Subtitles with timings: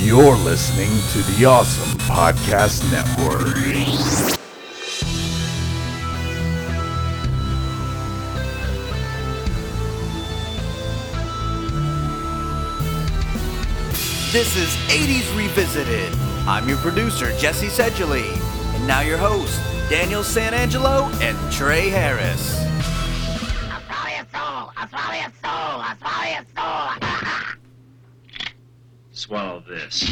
[0.00, 3.56] You're listening to the Awesome Podcast Network.
[14.30, 16.16] This is 80s Revisited.
[16.46, 18.12] I'm your producer, Jesse Seidule.
[18.12, 19.60] And now your host,
[19.90, 22.56] Daniel Santangelo and Trey Harris.
[23.68, 24.72] I'll swallow your soul.
[24.76, 25.82] I'll swallow your soul.
[25.82, 26.87] I'll swallow your soul.
[29.28, 30.04] Swallow this.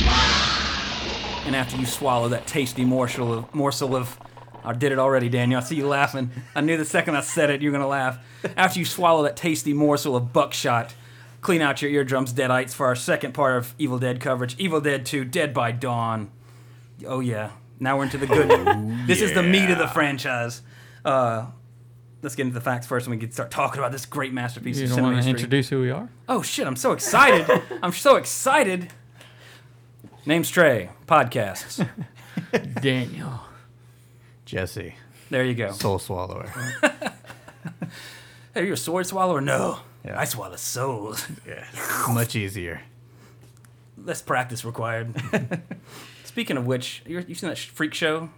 [1.47, 4.19] And after you swallow that tasty morsel of morsel of
[4.63, 5.59] I did it already, Daniel.
[5.59, 6.31] I see you laughing.
[6.55, 8.19] I knew the second I said it, you're gonna laugh.
[8.59, 10.95] After you swallow that tasty morsel of buckshot,
[11.41, 14.55] clean out your eardrums, deadites, for our second part of Evil Dead coverage.
[14.59, 16.31] Evil Dead 2, Dead by Dawn.
[17.07, 17.53] Oh yeah.
[17.81, 19.07] Now we're into the good.
[19.07, 20.61] this is the meat of the franchise.
[21.07, 21.47] Uh,
[22.21, 24.77] let's get into the facts first, and we can start talking about this great masterpiece
[24.77, 25.41] You don't cinema want to history.
[25.45, 26.11] introduce who we are?
[26.29, 26.67] Oh shit!
[26.67, 27.63] I'm so excited.
[27.83, 28.89] I'm so excited.
[30.27, 30.91] Name's Trey.
[31.07, 31.87] Podcasts.
[32.83, 33.41] Daniel.
[34.45, 34.95] Jesse,
[35.31, 35.73] There you go.
[35.73, 36.47] soul swallower.
[38.55, 39.41] Hey, are you a sword swallower?
[39.41, 39.81] No.
[40.05, 40.19] Yeah.
[40.21, 41.27] I swallow souls.
[41.47, 41.65] yeah,
[42.13, 42.81] much easier.
[43.99, 45.15] Less practice required.
[46.25, 48.31] Speaking of which, you you seen that freak show?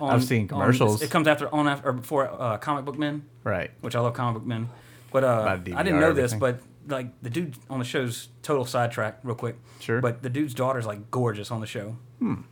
[0.00, 1.00] On, I've seen on- commercials.
[1.02, 3.70] it comes after on after or before uh, Comic Book Men, Right.
[3.80, 4.68] which I love Comic Book Men.
[5.10, 9.20] But uh, I didn't know this, but like the dude on the show's total sidetrack,
[9.22, 9.56] real quick.
[9.80, 10.00] Sure.
[10.00, 11.96] But the dude's daughter's like gorgeous on the show.
[12.18, 12.42] Hmm.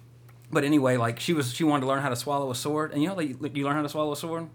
[0.50, 3.02] But anyway, like she was, she wanted to learn how to swallow a sword, and
[3.02, 4.48] you know, like, like you learn how to swallow a sword.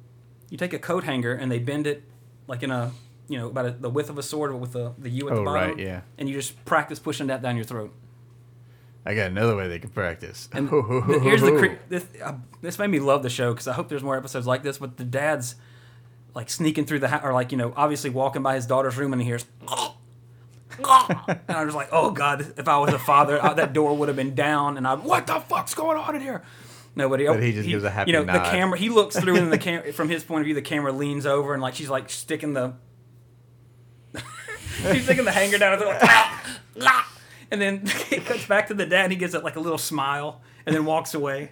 [0.49, 2.03] You take a coat hanger and they bend it
[2.47, 2.91] like in a,
[3.27, 5.41] you know, about a, the width of a sword, with the the U at the
[5.41, 5.69] Oh, bottom.
[5.71, 6.01] right, yeah.
[6.17, 7.93] And you just practice pushing that down your throat.
[9.05, 10.47] I got another way they can practice.
[10.53, 10.69] And
[11.07, 13.89] th- here's the cre- this, uh, this made me love the show because I hope
[13.89, 14.77] there's more episodes like this.
[14.77, 15.55] But the dad's
[16.33, 19.13] like sneaking through the house, or like you know, obviously walking by his daughter's room,
[19.13, 19.45] and he hears.
[20.77, 22.53] and I was like, "Oh God!
[22.57, 25.27] If I was a father, I, that door would have been down." And I, what
[25.27, 26.43] the fuck's going on in here?
[26.95, 27.25] Nobody.
[27.25, 28.77] But he just gives a happy You know, the camera.
[28.77, 31.53] He looks through, and the camera, from his point of view, the camera leans over,
[31.53, 32.73] and like she's like sticking the.
[34.91, 38.73] she's sticking the hanger down, and like, "Ah, ah." and then it cuts back to
[38.73, 41.51] the dad, and he gives it like a little smile, and then walks away.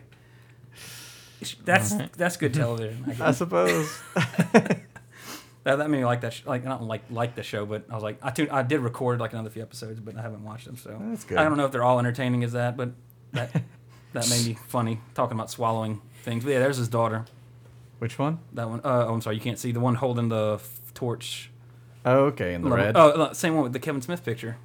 [1.63, 3.15] That's that's good television.
[3.19, 3.99] I I suppose.
[5.65, 6.33] That, that made me like that.
[6.33, 8.79] Sh- like not like like the show, but I was like, I tuned, I did
[8.79, 10.77] record like another few episodes, but I haven't watched them.
[10.77, 11.37] So That's good.
[11.37, 12.91] I don't know if they're all entertaining as that, but
[13.33, 13.51] that
[14.13, 16.43] that made me funny talking about swallowing things.
[16.43, 17.25] But yeah, there's his daughter.
[17.99, 18.39] Which one?
[18.53, 18.79] That one.
[18.79, 21.51] Uh, oh, I'm sorry, you can't see the one holding the f- torch.
[22.05, 22.95] Oh, okay, in the red.
[22.95, 24.57] Oh, same one with the Kevin Smith picture.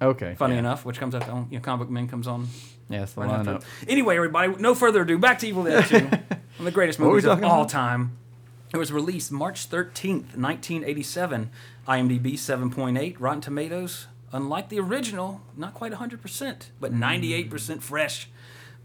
[0.00, 0.36] okay.
[0.36, 0.60] Funny yeah.
[0.60, 2.46] enough, which comes up on you know, Comic Book Men comes on
[2.90, 3.52] Yeah, it's the after.
[3.52, 3.64] lineup.
[3.88, 5.16] Anyway, everybody, no further ado.
[5.18, 5.98] Back to Evil Dead 2.
[6.00, 6.12] one
[6.58, 7.68] of the greatest What were we movies of all about?
[7.70, 8.18] time.
[8.74, 11.50] It was released March 13th, 1987.
[11.88, 13.16] IMDb 7.8.
[13.18, 18.28] Rotten Tomatoes, unlike the original, not quite 100%, but 98% fresh.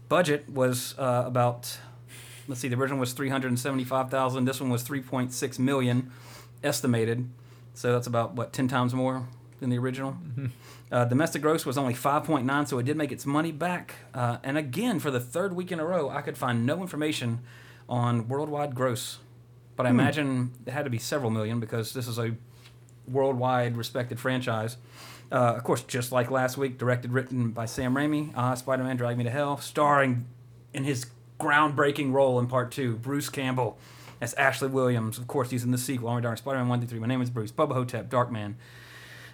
[0.08, 1.78] Budget was uh, about,
[2.48, 4.44] let's see, the original was 375,000.
[4.44, 6.10] This one was 3.6 million
[6.62, 7.28] estimated.
[7.74, 9.26] So that's about, what, 10 times more
[9.60, 10.16] than the original?
[10.90, 13.94] Uh, domestic gross was only 5.9, so it did make its money back.
[14.14, 17.40] Uh, and again, for the third week in a row, I could find no information
[17.88, 19.18] on worldwide gross.
[19.76, 22.36] But I imagine it had to be several million because this is a
[23.06, 24.76] worldwide respected franchise.
[25.30, 29.18] Uh, of course, just like last week, directed, written by Sam Raimi, uh, Spider-Man: Drag
[29.18, 30.26] Me to Hell, starring
[30.72, 31.06] in his
[31.40, 33.76] groundbreaking role in Part Two, Bruce Campbell
[34.20, 35.18] as Ashley Williams.
[35.18, 37.00] Of course, he's in the sequel, Army Dark Spider-Man One Through Three.
[37.00, 37.52] My name is Bruce.
[37.52, 38.54] Bubba Ho-Tep, Darkman,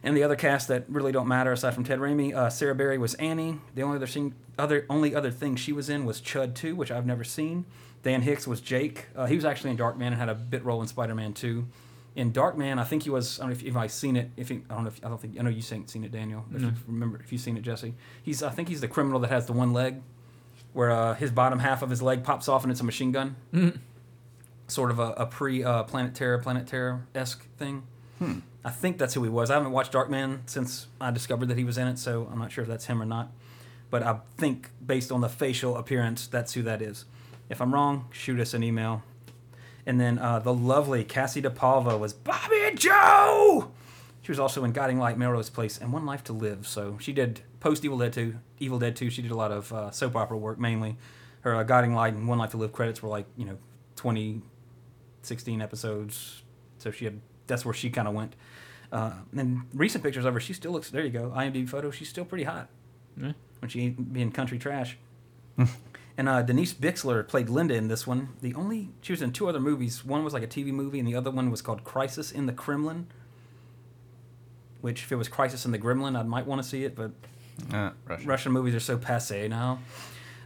[0.02, 2.34] and the other cast that really don't matter aside from Ted Raimi.
[2.34, 3.60] Uh, Sarah Berry was Annie.
[3.74, 6.90] The only other thing, other only other thing she was in was Chud Two, which
[6.90, 7.64] I've never seen.
[8.02, 9.06] Dan Hicks was Jake.
[9.14, 11.66] Uh, he was actually in Darkman and had a bit role in Spider-Man Two.
[12.14, 13.38] In Darkman, I think he was.
[13.38, 14.30] I don't know if, if I've seen it.
[14.36, 14.88] If he, I don't know.
[14.88, 15.38] If, I don't think.
[15.38, 16.44] I know you've seen, seen it, Daniel.
[16.52, 17.94] If you remember, if you've seen it, Jesse.
[18.22, 18.42] He's.
[18.42, 20.02] I think he's the criminal that has the one leg,
[20.72, 23.36] where uh, his bottom half of his leg pops off and it's a machine gun.
[24.66, 27.84] Sort of a, a pre uh, Planet Terror, Planet Terror esque thing.
[28.64, 29.50] I think that's who he was.
[29.50, 32.52] I haven't watched Darkman since I discovered that he was in it, so I'm not
[32.52, 33.32] sure if that's him or not.
[33.90, 37.04] But I think based on the facial appearance, that's who that is.
[37.50, 39.02] If I'm wrong, shoot us an email.
[39.84, 43.72] And then uh, the lovely Kassie DePaiva was Bobby Joe.
[44.22, 46.66] She was also in Guiding Light, Melrose Place, and One Life to Live.
[46.68, 48.36] So she did post Evil Dead 2.
[48.60, 49.10] Evil Dead 2.
[49.10, 50.96] She did a lot of uh, soap opera work mainly.
[51.40, 53.58] Her uh, Guiding Light and One Life to Live credits were like you know
[53.96, 54.42] 20,
[55.22, 56.42] 16 episodes.
[56.78, 58.34] So she had that's where she kind of went.
[58.90, 60.90] Uh, and recent pictures of her, she still looks.
[60.90, 61.90] There you go, IMDb photo.
[61.90, 62.68] She's still pretty hot
[63.16, 63.32] Yeah.
[63.60, 64.98] when she ain't being country trash.
[66.16, 68.30] and uh, Denise Bixler played Linda in this one.
[68.42, 70.04] The only she was in two other movies.
[70.04, 72.52] One was like a TV movie, and the other one was called Crisis in the
[72.52, 73.06] Kremlin.
[74.80, 77.12] Which, if it was Crisis in the Gremlin, I might want to see it, but
[77.72, 78.26] Uh, Russian.
[78.28, 79.78] Russian movies are so passe now.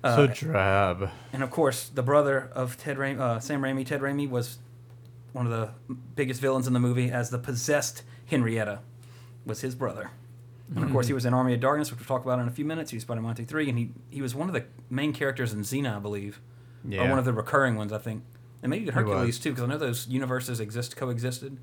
[0.04, 1.08] so drab.
[1.32, 4.58] And of course, the brother of Ted Raimi, uh, Sam Raimi, Ted Raimi, was
[5.36, 8.80] one of the biggest villains in the movie as the possessed Henrietta
[9.44, 10.10] was his brother.
[10.74, 12.50] And of course, he was in Army of Darkness, which we'll talk about in a
[12.50, 12.90] few minutes.
[12.90, 15.96] He was Spider-Man 3, and he, he was one of the main characters in Xena,
[15.96, 16.40] I believe.
[16.88, 17.04] Yeah.
[17.04, 18.24] Or one of the recurring ones, I think.
[18.62, 19.38] And maybe Hercules, was.
[19.38, 21.58] too, because I know those universes exist, coexisted.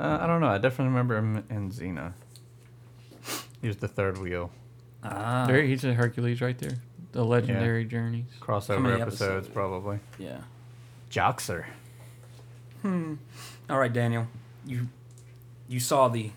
[0.00, 0.48] Uh, I don't know.
[0.48, 2.14] I definitely remember him in Xena.
[3.60, 4.50] He was the third wheel.
[5.04, 5.44] Ah.
[5.46, 6.78] There, he's a Hercules right there.
[7.12, 8.24] The legendary journeys.
[8.40, 9.48] Crossover episodes, episodes?
[9.48, 10.00] probably.
[10.18, 10.40] Yeah.
[11.10, 11.66] Joxer.
[12.84, 14.26] All right, Daniel.
[14.66, 14.88] You
[15.68, 16.30] you saw the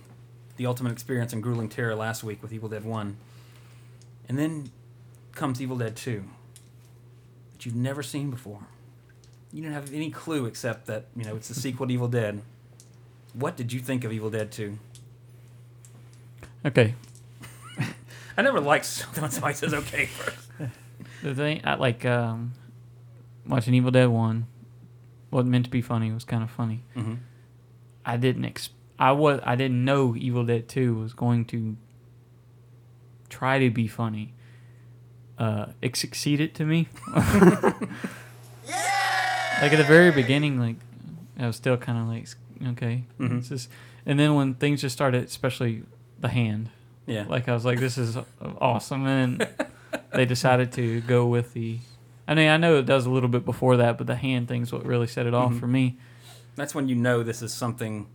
[0.56, 3.18] the ultimate experience in grueling terror last week with Evil Dead One,
[4.30, 4.72] and then
[5.34, 6.24] comes Evil Dead Two,
[7.52, 8.62] that you've never seen before.
[9.52, 12.42] You didn't have any clue except that you know it's the sequel to Evil Dead.
[13.34, 14.80] What did you think of Evil Dead Two?
[16.66, 16.96] Okay.
[18.38, 20.72] I never liked something when somebody says okay first.
[21.24, 22.54] The thing I like um,
[23.46, 24.48] watching Evil Dead One
[25.32, 26.10] wasn't meant to be funny.
[26.10, 26.84] It was kind of funny.
[26.96, 27.16] Mm-hmm.
[28.06, 28.70] I didn't ex-
[29.00, 31.76] I was I didn't know Evil Dead Two was going to
[33.30, 34.34] try to be funny.
[35.38, 36.88] Uh, it succeeded to me.
[39.60, 40.76] Like at the very beginning, like
[41.40, 42.28] I was still kind of like
[42.74, 43.40] okay, Mhm.
[43.40, 43.70] it's just,
[44.06, 45.82] and then when things just started, especially
[46.20, 46.70] the hand,
[47.08, 47.26] Yeah.
[47.28, 48.18] like I was like, this is
[48.62, 49.48] awesome, and
[50.14, 51.80] they decided to go with the.
[52.28, 54.72] I mean, I know it does a little bit before that, but the hand thing's
[54.74, 55.60] what really set it off Mhm.
[55.60, 55.98] for me.
[56.56, 58.08] That's when you know this is something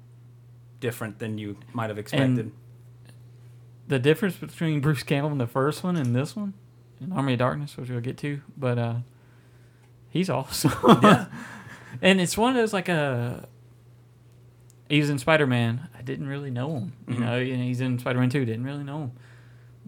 [0.80, 2.52] different than you might have expected.
[3.88, 6.54] The difference between Bruce Campbell in the first one and this one,
[7.00, 8.94] in Army of Darkness, which we'll get to, but uh,
[10.10, 10.72] he's awesome.
[11.02, 11.26] Yeah.
[12.00, 13.48] and it's one of those like a.
[14.88, 15.88] He was in Spider Man.
[15.98, 17.20] I didn't really know him, you Mhm.
[17.20, 18.44] know, and he's in Spider Man Two.
[18.44, 19.12] Didn't really know him,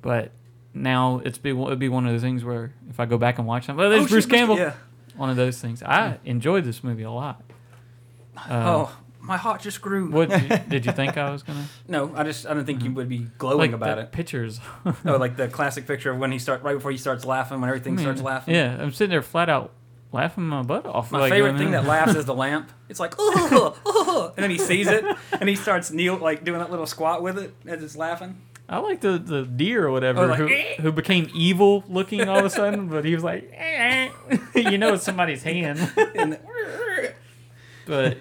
[0.01, 0.33] but
[0.75, 3.47] now it's be it'd be one of those things where if I go back and
[3.47, 4.59] watch them, oh, there's Oh, Bruce Campbell.
[4.59, 4.75] Yeah.
[5.17, 5.83] One of those things.
[5.83, 7.41] I enjoyed this movie a lot.
[8.37, 10.11] Uh, oh, my heart just grew.
[10.11, 10.29] what
[10.69, 13.29] did, you think I was gonna No, I just I didn't think you would be
[13.39, 14.13] glowing like about the it.
[14.13, 14.61] Pictures.
[15.07, 17.69] Oh, like the classic picture of when he start right before he starts laughing, when
[17.69, 18.55] everything starts laughing.
[18.55, 19.73] Yeah, I'm sitting there flat out
[20.13, 21.11] laughing my butt off.
[21.11, 22.71] My like, favorite thing that laughs is the lamp.
[22.89, 26.59] It's like, oh, oh, and then he sees it, and he starts kneel like doing
[26.59, 28.41] that little squat with it as it's laughing.
[28.69, 32.29] I like the, the deer or whatever Oh, like, who, "Eh." who became evil looking
[32.29, 34.09] all of a sudden, but he was like, "Eh."
[34.55, 35.79] you know, it's somebody's hand.
[37.87, 38.17] But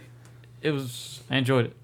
[0.62, 1.76] it was, I enjoyed it.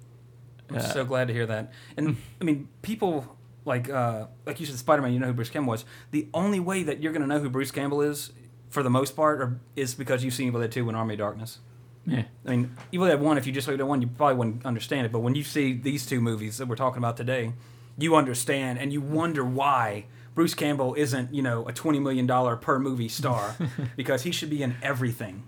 [0.69, 1.71] I'm Uh, so glad to hear that.
[1.95, 5.13] And I mean, people like uh, like you said, Spider Man.
[5.13, 5.85] You know who Bruce Campbell was.
[6.11, 8.31] The only way that you're gonna know who Bruce Campbell is,
[8.69, 11.19] for the most part, or, is because you've seen Evil Dead Two and Army of
[11.19, 11.59] Darkness.
[12.05, 12.23] Yeah.
[12.45, 13.37] I mean, Evil Dead One.
[13.37, 15.11] If you just looked at one, you probably wouldn't understand it.
[15.13, 17.53] But when you see these two movies that we're talking about today,
[17.99, 20.05] you understand, and you wonder why
[20.35, 23.55] Bruce Campbell isn't, you know, a twenty million dollar per movie star,
[23.95, 25.43] because he should be in everything.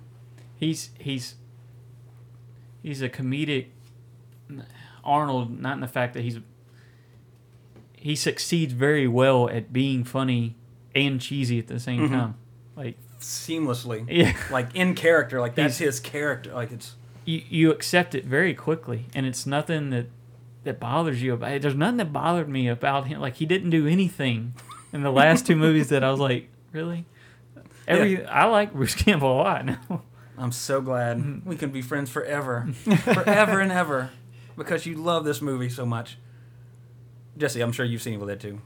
[0.56, 1.36] He's, he's,
[2.84, 3.68] he's a comedic
[5.04, 6.40] Arnold, not in the fact that he's,
[7.96, 10.56] he succeeds very well at being funny
[10.94, 12.12] and cheesy at the same Mhm.
[12.12, 12.36] time.
[12.76, 14.36] Like, Seamlessly, yeah.
[14.52, 16.54] like in character, like that's He's- his character.
[16.54, 16.96] Like it's
[17.26, 20.08] you, you accept it very quickly and it's nothing that
[20.64, 21.62] that bothers you about it.
[21.62, 23.20] There's nothing that bothered me about him.
[23.22, 24.54] Like he didn't do anything
[24.94, 27.06] in the last two movies that I was like, really?
[27.88, 30.04] Every I like Bruce Campbell a lot now.
[30.38, 31.50] I'm so glad Mm-hmm.
[31.50, 32.68] we can be friends forever,
[33.04, 34.10] forever and ever,
[34.58, 36.18] because you love this movie so much.
[37.38, 38.60] Jesse, I'm sure you've seen Evil Dead too.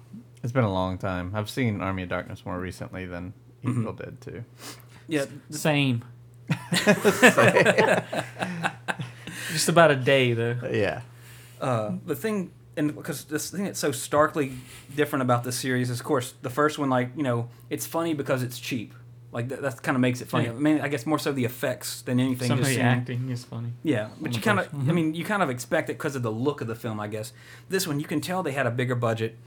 [0.43, 1.31] It's been a long time.
[1.33, 3.79] I've seen Army of Darkness more recently than Mm-hmm.
[3.81, 4.43] Evil Dead 2.
[5.07, 6.03] Yeah, Same.
[9.51, 10.57] Just about a day though.
[10.71, 11.01] Yeah.
[11.65, 14.53] Uh, the thing, and because this thing that's so starkly
[14.95, 16.89] different about this series is, of course, the first one.
[16.89, 18.93] Like you know, it's funny because it's cheap.
[19.31, 20.45] Like that, that kind of makes it funny.
[20.45, 20.51] Yeah.
[20.51, 22.47] I mean, I guess more so the effects than anything.
[22.47, 23.73] Some of the acting is funny.
[23.83, 24.89] Yeah, but you kind of, one.
[24.89, 27.07] I mean, you kind of expect it because of the look of the film, I
[27.07, 27.33] guess.
[27.67, 29.37] This one, you can tell they had a bigger budget,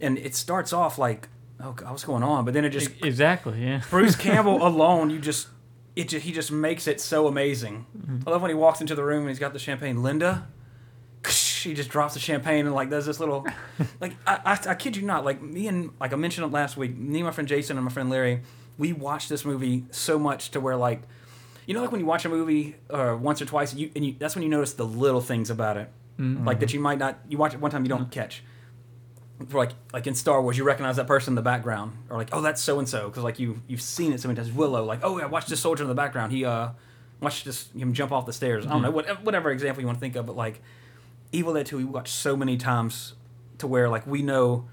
[0.00, 1.28] and it starts off like,
[1.60, 2.44] oh, God, what's going on?
[2.44, 3.82] But then it just, exactly, yeah.
[3.90, 5.48] Bruce Campbell alone, you just,
[5.94, 7.86] it just, he just makes it so amazing.
[8.26, 10.02] I love when he walks into the room and he's got the champagne.
[10.02, 10.48] Linda,
[11.70, 13.46] he just drops the champagne and like does this little,
[14.00, 16.76] like I, I, I kid you not, like me and like I mentioned it last
[16.76, 16.96] week.
[16.96, 18.42] Me and my friend Jason and my friend Larry,
[18.78, 21.02] we watched this movie so much to where like,
[21.66, 24.14] you know, like when you watch a movie uh, once or twice, you and you,
[24.18, 25.90] that's when you notice the little things about it,
[26.44, 27.18] like that you might not.
[27.28, 28.42] You watch it one time, you don't catch.
[29.48, 32.28] For like like in Star Wars, you recognize that person in the background, or like
[32.32, 34.52] oh that's so and so because like you you've seen it so many times.
[34.52, 36.32] Willow, like oh yeah, watch this soldier in the background.
[36.32, 36.70] He uh,
[37.20, 38.64] watch this him jump off the stairs.
[38.66, 40.62] I don't know whatever, whatever example you want to think of, but like
[41.32, 43.14] Evil Dead Two, we watched so many times
[43.58, 44.66] to where like we know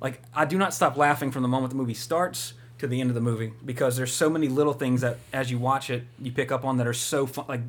[0.00, 3.10] like I do not stop laughing from the moment the movie starts to the end
[3.10, 6.32] of the movie because there's so many little things that as you watch it you
[6.32, 7.60] pick up on that are so fun, like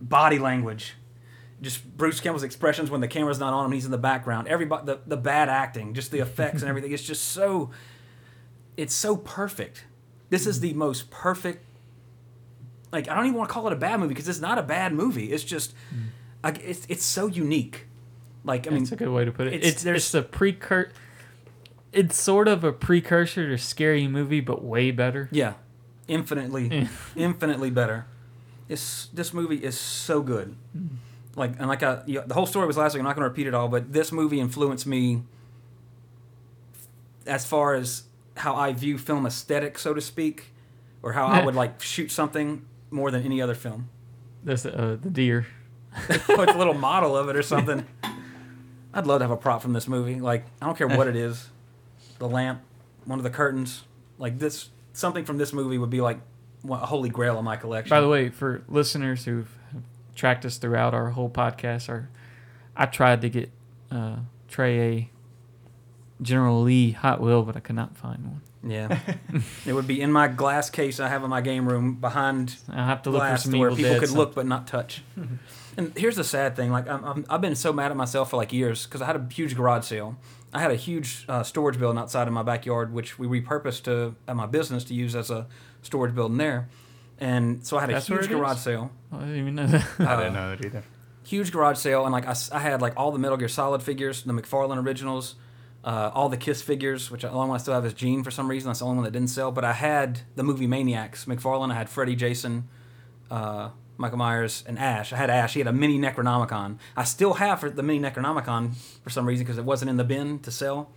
[0.00, 0.94] body language.
[1.62, 4.46] Just Bruce Campbell's expressions when the camera's not on him, he's in the background.
[4.46, 6.92] Everybody, the, the bad acting, just the effects and everything.
[6.92, 7.70] It's just so,
[8.76, 9.84] it's so perfect.
[10.28, 11.64] This is the most perfect.
[12.92, 14.62] Like I don't even want to call it a bad movie because it's not a
[14.62, 15.32] bad movie.
[15.32, 16.05] It's just, mm.
[16.46, 17.86] Like it's it's so unique.
[18.44, 19.54] Like I mean, it's a good way to put it.
[19.54, 20.90] it's- It's there's- it's a precur.
[21.92, 25.28] It's sort of a precursor to scary movie, but way better.
[25.32, 25.54] Yeah,
[26.08, 28.06] infinitely, infinitely better.
[28.68, 30.56] It's this movie is so good.
[31.34, 33.00] Like and like I, yeah, the whole story was last week.
[33.00, 35.22] I'm not going to repeat it all, but this movie influenced me
[37.26, 38.04] as far as
[38.36, 40.52] how I view film aesthetic, so to speak,
[41.02, 43.88] or how I would like shoot something more than any other film.
[44.44, 45.46] That's uh, the deer.
[46.26, 47.86] Put a little model of it or something.
[48.92, 50.20] I'd love to have a prop from this movie.
[50.20, 51.48] Like I don't care what it is,
[52.18, 52.62] the lamp,
[53.04, 53.84] one of the curtains,
[54.18, 54.70] like this.
[54.92, 56.18] Something from this movie would be like
[56.70, 57.90] a holy grail in my collection.
[57.90, 59.50] By the way, for listeners who've
[60.14, 62.08] tracked us throughout our whole podcast, our
[62.74, 63.50] I tried to get
[63.90, 64.16] uh,
[64.48, 65.10] Trey a
[66.22, 68.40] General Lee Hot Wheel, but I could not find one.
[68.64, 68.98] yeah,
[69.66, 72.86] it would be in my glass case I have in my game room behind I'll
[72.86, 74.46] have to look for glass some to where Evil people Dead could some- look but
[74.46, 75.02] not touch.
[75.76, 78.36] and here's the sad thing: like I'm, I'm, I've been so mad at myself for
[78.38, 80.16] like years because I had a huge garage sale.
[80.54, 84.14] I had a huge uh, storage building outside of my backyard, which we repurposed to
[84.26, 85.46] at my business to use as a
[85.82, 86.68] storage building there.
[87.18, 88.38] And so I had a That's where huge it is?
[88.38, 89.86] garage sale, I didn't even know that.
[89.98, 90.82] I Uh, didn't know that either.
[91.24, 93.82] huge garage sale, and like I, s- I had like all the Metal Gear Solid
[93.82, 95.34] figures, the McFarlane originals,
[95.86, 98.30] uh, all the Kiss figures, which the only one I still have is Gene for
[98.32, 98.68] some reason.
[98.68, 99.52] That's the only one that didn't sell.
[99.52, 101.70] But I had the movie Maniacs, McFarlane.
[101.70, 102.68] I had Freddy, Jason,
[103.30, 105.12] uh, Michael Myers, and Ash.
[105.12, 105.54] I had Ash.
[105.54, 106.78] He had a mini Necronomicon.
[106.96, 110.04] I still have for the mini Necronomicon for some reason because it wasn't in the
[110.04, 110.90] bin to sell.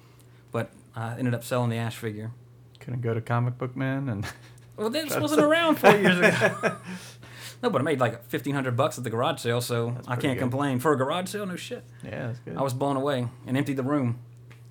[0.51, 2.31] But I ended up selling the Ash figure.
[2.79, 4.25] Couldn't go to Comic Book Man and
[4.79, 6.77] Well, this wasn't around four years ago.
[7.61, 10.35] no, but I made like fifteen hundred bucks at the garage sale, so I can't
[10.35, 10.39] good.
[10.39, 11.45] complain for a garage sale.
[11.45, 11.83] No shit.
[12.01, 12.55] yeah, that's good.
[12.55, 14.19] I was blown away and emptied the room.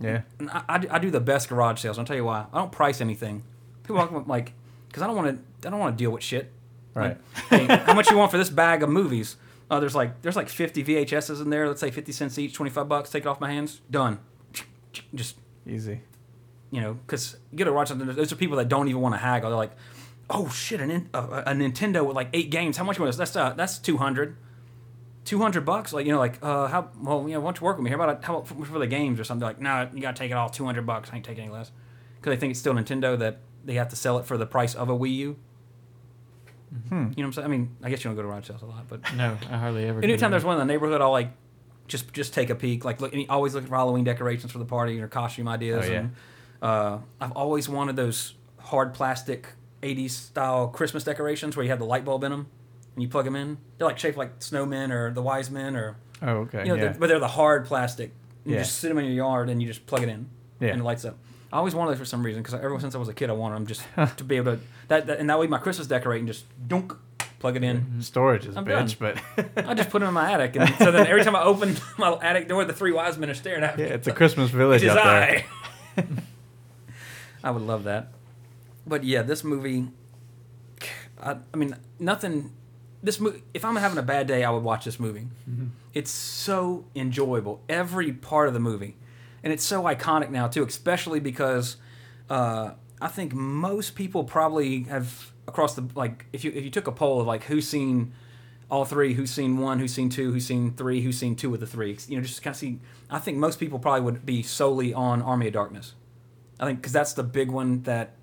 [0.01, 1.99] Yeah, And I, I, do- I do the best garage sales.
[1.99, 2.47] I'll tell you why.
[2.53, 3.43] I don't price anything.
[3.83, 4.53] People walk like,
[4.89, 5.29] because I don't want
[5.63, 5.67] to.
[5.69, 6.53] I don't want to deal with shit.
[6.95, 7.17] right.
[7.51, 9.37] Hey, how much you want for this bag of movies?
[9.71, 11.67] Uh, there's like there's like 50 VHSs in there.
[11.69, 13.11] Let's say 50 cents each, 25 bucks.
[13.11, 13.81] Take it off my hands.
[13.91, 14.19] Done.
[15.15, 15.37] Just
[15.67, 16.01] Easy.
[16.71, 18.07] you know, because you gotta watch something.
[18.15, 19.51] Those are people that don't even want to haggle.
[19.51, 19.73] They're like,
[20.31, 22.77] oh shit, in- a, a Nintendo with like eight games.
[22.77, 24.37] How much was that's uh, that's 200.
[25.29, 27.77] 200 bucks like you know like uh how well you know why don't you work
[27.77, 27.91] with me?
[27.91, 29.45] How about how about for, for the games or something?
[29.47, 31.11] Like no you gotta take it all 200 bucks.
[31.13, 31.71] I ain't taking any less.
[32.17, 34.75] Because they think it's still nintendo that they have to sell it for the price
[34.75, 35.37] of a wii u.
[36.89, 36.95] Hmm.
[36.95, 37.45] you know what i'm saying?
[37.45, 39.57] I mean i guess you don't go to garage sales a lot but no, I
[39.57, 40.03] hardly ever.
[40.03, 41.31] anytime there's one in the neighborhood i'll like
[41.87, 45.01] just just take a peek like look always looking for halloween decorations for the party
[45.01, 45.99] or costume ideas Oh, yeah.
[46.01, 46.15] and
[46.61, 49.49] uh, i've always wanted those hard plastic
[49.83, 52.49] 80s style christmas decorations where you have the light bulb in them
[52.99, 55.97] and you plug them in they're like shaped like snowmen or the wise men or
[56.21, 56.63] Oh, okay.
[56.63, 56.81] you know, yeah.
[56.81, 58.11] they're, but they're the hard plastic.
[58.45, 58.59] You Yeah.
[58.63, 60.29] just sit them in your yard and you just plug it in,
[60.59, 60.71] Yeah.
[60.71, 61.17] and it lights up.
[61.53, 63.35] I always wanted those for some reason because ever since I was a kid, I
[63.35, 63.83] wanted them just
[64.19, 66.93] to be able to that, that and that way my Christmas decorating just dunk,
[67.39, 67.77] plug it in.
[67.83, 68.01] Mm-hmm.
[68.01, 69.17] Storage is a bitch, but
[69.69, 72.19] I just put them in my attic, and so then every time I open my
[72.21, 73.85] attic door, the three wise men are staring at me.
[73.85, 75.45] yeah, it's a Christmas village out there.
[75.97, 76.05] I.
[77.45, 78.09] I would love that.
[78.87, 79.89] But yeah, this movie.
[81.23, 82.53] I, I mean, nothing.
[83.03, 83.43] This movie.
[83.55, 85.29] If I'm having a bad day, I would watch this movie.
[85.95, 87.63] It's so enjoyable.
[87.69, 88.97] Every part of the movie,
[89.43, 91.77] and it's so iconic now too, especially because
[92.29, 96.27] uh, I think most people probably have across the like.
[96.33, 98.13] If you if you took a poll of like who's seen
[98.71, 101.61] all three, who's seen one, who's seen two, who's seen three, who's seen two of
[101.61, 101.97] the three.
[102.09, 102.81] You know, just kind of see.
[103.09, 105.95] I think most people probably would be solely on Army of Darkness.
[106.61, 108.15] I think because that's the big one that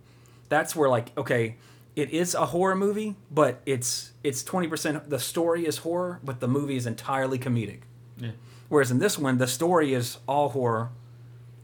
[0.49, 1.55] that's where like okay,
[1.95, 5.09] it is a horror movie, but it's it's twenty percent.
[5.09, 7.81] The story is horror, but the movie is entirely comedic.
[8.17, 8.31] Yeah.
[8.69, 10.89] Whereas in this one, the story is all horror,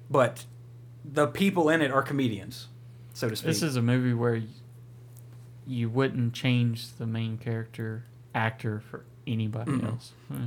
[0.10, 0.46] but
[1.04, 2.68] the people in it are comedians,
[3.14, 3.48] so to speak.
[3.48, 4.42] This is a movie where
[5.66, 9.88] you wouldn't change the main character actor for anybody Mm-mm.
[9.90, 10.14] else.
[10.28, 10.46] Hmm.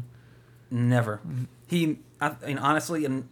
[0.71, 1.19] never.
[1.19, 1.45] Mm-hmm.
[1.67, 3.29] He, I, mean, honestly, and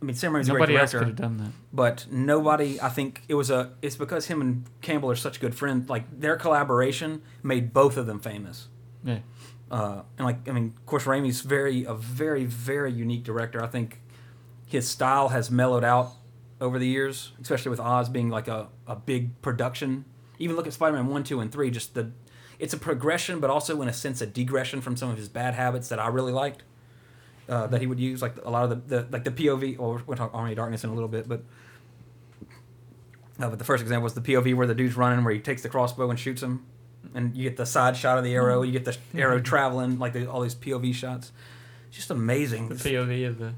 [0.00, 0.98] I mean, Sam Raimi's a great Nobody else director.
[1.10, 1.52] could have done that.
[1.72, 5.54] but nobody i think it was a it's because him and campbell are such good
[5.54, 8.68] friends like their collaboration made both of them famous
[9.04, 9.18] Yeah.
[9.70, 13.66] uh, and like i mean of course Raimi's very a very very unique director i
[13.66, 14.00] think
[14.66, 16.12] his style has mellowed out
[16.62, 20.06] over the years especially with oz being like a, a big production
[20.38, 22.10] even look at spider-man 1 2 and 3 just the
[22.58, 25.52] it's a progression but also in a sense a digression from some of his bad
[25.54, 26.62] habits that i really liked
[27.50, 29.78] uh, that he would use, like a lot of the, the like the POV.
[29.78, 31.42] Or we'll talk Army of Darkness in a little bit, but
[33.40, 35.62] uh, but the first example was the POV where the dude's running, where he takes
[35.62, 36.64] the crossbow and shoots him,
[37.14, 38.62] and you get the side shot of the arrow.
[38.62, 41.32] You get the arrow traveling, like the, all these POV shots.
[41.88, 42.68] It's just amazing.
[42.68, 43.54] The POV of the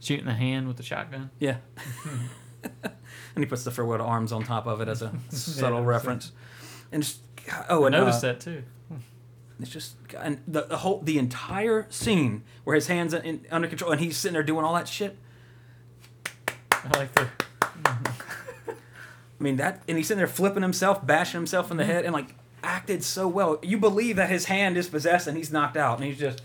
[0.00, 1.30] shooting the hand with the shotgun.
[1.38, 1.56] Yeah.
[2.82, 2.92] and
[3.38, 6.32] he puts the farewell arms on top of it as a subtle that's reference.
[6.90, 7.20] And just
[7.68, 8.62] oh, I and noticed uh, that too.
[9.60, 13.92] It's just and the, the whole the entire scene where his hands in, under control
[13.92, 15.16] and he's sitting there doing all that shit.
[16.70, 17.28] I like the
[18.66, 22.12] I mean that, and he's sitting there flipping himself, bashing himself in the head, and
[22.12, 23.58] like acted so well.
[23.62, 26.42] You believe that his hand is possessed and he's knocked out, and he's just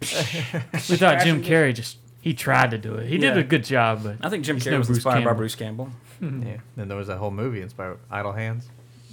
[0.00, 3.06] we thought Jim Carrey just he tried to do it.
[3.08, 3.40] He did Yeah.
[3.40, 5.34] a good job, but I think Jim Carrey no was Bruce inspired by Campbell.
[5.38, 5.90] Bruce Campbell.
[6.22, 6.46] Mm-hmm.
[6.46, 6.56] Yeah.
[6.76, 8.64] Then there was that whole movie inspired Idle Hands.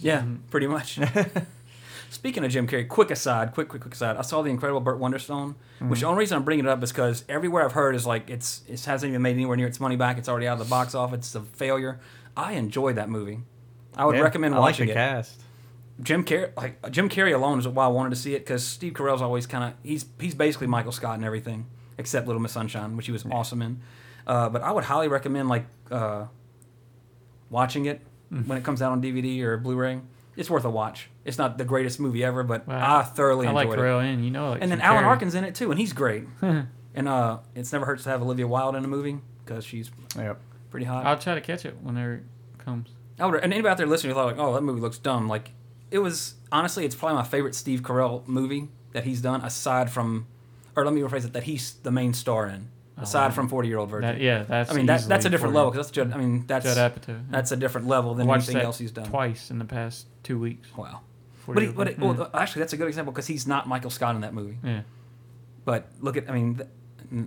[0.01, 0.99] Yeah, pretty much.
[2.13, 4.17] Speaking of Jim Carrey, quick aside, quick, quick, quick aside.
[4.17, 6.91] I saw the incredible Burt Wonderstone, which the only reason I'm bringing it up is
[6.91, 9.95] because everywhere I've heard is like it's it hasn't even made anywhere near its money
[9.95, 10.17] back.
[10.17, 11.19] It's already out of the box office.
[11.19, 12.01] It's a failure.
[12.35, 13.39] I enjoyed that movie.
[13.95, 14.95] I would Yeah, recommend I like watching the it.
[14.95, 15.41] cast.
[16.03, 18.91] Jim Carrey, like Jim Carrey alone is why I wanted to see it because Steve
[18.91, 21.65] Carell's always kind of he's he's basically Michael Scott and everything
[21.97, 23.79] except Little Miss Sunshine, which he was awesome in.
[24.27, 26.25] Uh, but I would highly recommend like uh,
[27.49, 28.01] watching it
[28.33, 28.47] Mm.
[28.47, 29.99] when it comes out on DVD or Blu-ray.
[30.37, 31.09] It's worth a watch.
[31.25, 32.99] It's not the greatest movie ever, but Wow.
[32.99, 33.81] I thoroughly I like enjoyed it.
[33.81, 34.23] Carell in.
[34.23, 35.07] You know, like And then Alan Carrey.
[35.07, 36.23] Arkin's in it too, and he's great.
[36.41, 40.39] and uh, it's never hurts to have Olivia Wilde in a movie because she's Yep.
[40.69, 41.05] pretty hot.
[41.05, 42.23] I'll try to catch it whenever it
[42.59, 42.89] comes.
[43.19, 45.27] I would, and anybody out there listening who thought like, oh, that movie looks dumb.
[45.27, 45.51] Like,
[45.91, 50.25] it was honestly, it's probably my favorite Steve Carell movie that he's done, aside from,
[50.75, 52.69] or let me rephrase it, that he's the main star in,
[53.01, 54.09] aside um, from Forty Year Old Virgin.
[54.13, 54.71] That, yeah, that's.
[54.71, 56.13] I mean, that, that's a different for level because that's Judd.
[56.13, 57.23] I mean, that's Judd Apatow.
[57.29, 59.05] that's a different level than watched anything that else he's done.
[59.05, 60.67] twice in the past two weeks.
[60.75, 61.01] Wow.
[61.47, 62.11] But, he, but it, Yeah.
[62.11, 64.57] well, actually, that's a good example because he's not Michael Scott in that movie.
[64.63, 64.81] yeah.
[65.65, 66.69] But look at, I mean, th-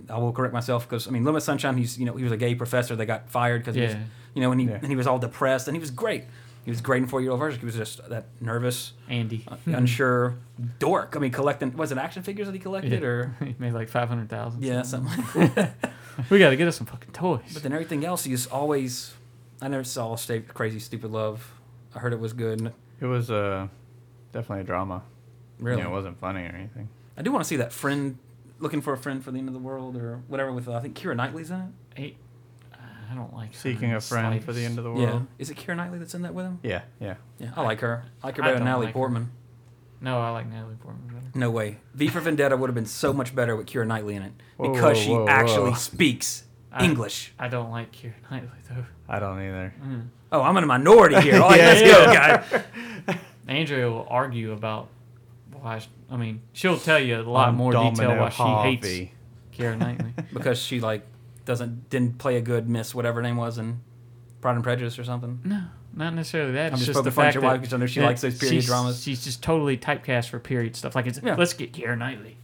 [0.09, 1.77] I will correct myself because I mean, Limit Sunshine.
[1.77, 3.99] He's you know he was a gay professor that got fired because he was Yeah.
[4.33, 4.79] you know and he Yeah.
[4.81, 6.23] and he was all depressed and he was great.
[6.65, 7.59] He was great in Four Year Old Virgin.
[7.59, 9.45] He was just that nervous, Andy.
[9.47, 10.35] uh, unsure
[10.79, 11.13] dork.
[11.15, 13.07] I mean, collecting was it action figures that he collected Yeah.
[13.07, 14.63] or he made like five hundred thousand.
[14.63, 15.23] yeah something.
[15.41, 15.75] Like that.
[16.29, 17.41] We got to get us some fucking toys.
[17.53, 19.13] But then everything else, he's always.
[19.61, 21.51] I never saw Sta- Crazy Stupid Love.
[21.93, 22.71] I heard it was good.
[23.01, 23.67] It was uh,
[24.31, 25.03] definitely a drama.
[25.59, 26.87] Really, You know, it wasn't funny or anything.
[27.17, 28.17] I do want to see that friend
[28.59, 30.79] looking for a friend for the end of the world or whatever with uh, I
[30.79, 31.69] think Keira Knightley's in it.
[31.95, 32.15] Hey,
[33.09, 35.01] I don't like Seeking her a friend for the end of the world.
[35.03, 35.27] Yeah, world.
[35.39, 36.59] is it Keira Knightley that's in that with him?
[36.63, 37.15] Yeah, yeah.
[37.39, 38.03] Yeah, I like her.
[38.23, 38.99] I like her I better than don't Natalie like her.
[38.99, 39.31] Portman.
[40.01, 41.31] No, I like Natalie Portman better.
[41.33, 41.77] No way.
[41.93, 44.71] V for Vendetta would have been so much better with Keira Knightley in it Whoa,
[44.73, 45.77] because whoa, she whoa, actually whoa.
[45.77, 47.33] speaks I- English.
[47.39, 48.85] I don't like Keira Knightley though.
[49.07, 49.73] I don't either.
[49.81, 50.07] Mm.
[50.31, 51.41] Oh, I'm in a minority here.
[51.41, 53.17] All right, let's go, guy.
[53.47, 54.89] Andrea will argue about
[55.53, 55.79] why.
[55.79, 58.75] sh I mean, she'll tell you a lot I'm more Domino detail why she Harvey.
[58.75, 59.11] hates
[59.57, 60.13] Keira Knightley.
[60.33, 61.05] Because she like
[61.45, 63.79] doesn't didn't play a good Miss whatever her name was in
[64.41, 65.39] Pride and Prejudice or something.
[65.43, 66.67] no, not necessarily that.
[66.67, 68.05] I'm It's just just the poking fun at fact your that wife because she that
[68.05, 69.03] likes those period she's- dramas.
[69.03, 70.95] She's just totally typecast for period stuff.
[70.95, 71.35] Like it's Yeah.
[71.35, 72.37] let's get Keira Knightley,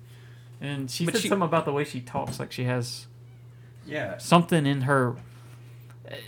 [0.61, 3.07] and she But said she- something about the way she talks, like she has
[3.85, 4.17] Yeah.
[4.17, 5.15] something in her.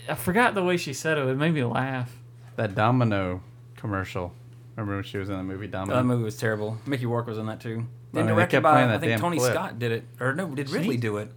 [0.08, 1.26] I forgot the way she said it.
[1.28, 2.16] It made me laugh.
[2.56, 3.42] That Domino
[3.76, 4.32] commercial.
[4.76, 5.94] Remember when she was in the movie Domino?
[5.94, 6.78] Oh, that movie was terrible.
[6.86, 7.68] Mickey Rourke was in that too.
[7.70, 9.52] I Then mean, they directed kept by I think Tony clip.
[9.52, 11.00] Scott did it, or no, did Ridley he?
[11.00, 11.30] do it?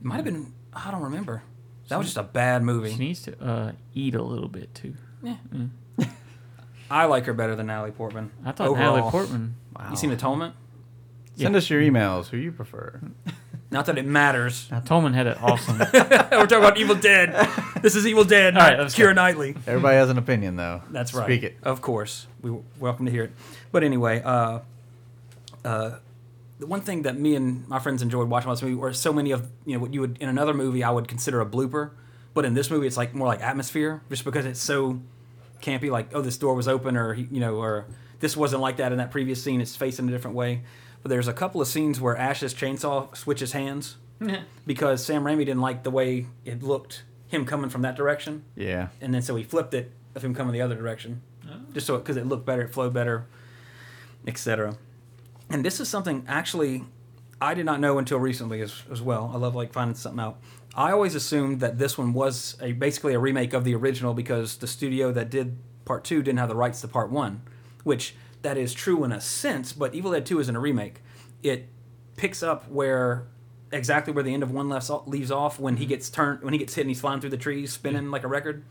[0.00, 0.52] It might have been.
[0.72, 1.42] I don't remember.
[1.88, 2.92] That was just a bad movie.
[2.92, 4.94] She needs to uh, eat a little bit too.
[5.22, 5.36] Yeah.
[6.90, 8.30] I like her better than Natalie Portman.
[8.44, 8.94] I thought Overall.
[8.94, 9.54] Natalie Portman.
[9.90, 10.54] You seen Atonement?
[11.36, 12.28] Send us your emails.
[12.28, 13.00] Who you prefer?
[13.72, 14.68] Not that it matters.
[14.70, 15.78] Now Tolman had it awesome.
[15.92, 17.32] We're talking about Evil Dead.
[17.82, 18.56] This is Evil Dead.
[18.56, 19.12] All right, not let's Keira go.
[19.12, 19.54] Knightley.
[19.64, 20.82] Everybody has an opinion, though.
[20.90, 21.24] That's right.
[21.26, 21.56] Speak it.
[21.62, 23.32] Of course, we w- welcome to hear it.
[23.70, 24.60] But anyway, uh,
[25.64, 25.98] uh,
[26.60, 29.30] the one thing that me and my friends enjoyed watching this movie were so many
[29.32, 31.90] of you know what you would in another movie I would consider a blooper,
[32.34, 35.00] but in this movie it's like more like atmosphere, just because it's so
[35.62, 35.90] campy.
[35.90, 37.86] Like oh, this door was open, or you know, or
[38.20, 39.60] this wasn't like that in that previous scene.
[39.60, 40.62] It's facing a different way.
[41.02, 43.96] But there's a couple of scenes where Ash's chainsaw switches hands
[44.66, 48.88] because Sam Raimi didn't like the way it looked him coming from that direction Yeah.
[49.00, 51.54] and then so he flipped it of him coming the other direction, oh.
[51.72, 53.24] just so because it looked better, it flowed better,
[54.26, 54.76] etc.
[55.50, 56.84] And this is something actually
[57.40, 59.30] I did not know until recently as, as well.
[59.34, 60.38] I love like finding something out.
[60.74, 64.58] I always assumed that this one was a basically a remake of the original because
[64.58, 67.42] the studio that did part two didn't have the rights to part one,
[67.82, 69.72] which that is true in a sense.
[69.72, 71.02] But Evil Dead Two isn't a remake.
[71.42, 71.68] It
[72.16, 73.26] picks up where
[73.72, 75.90] exactly where the end of one left leaves off when he mm-hmm.
[75.90, 78.12] gets turned when he gets hit and he's flying through the trees spinning mm-hmm.
[78.12, 78.62] like a record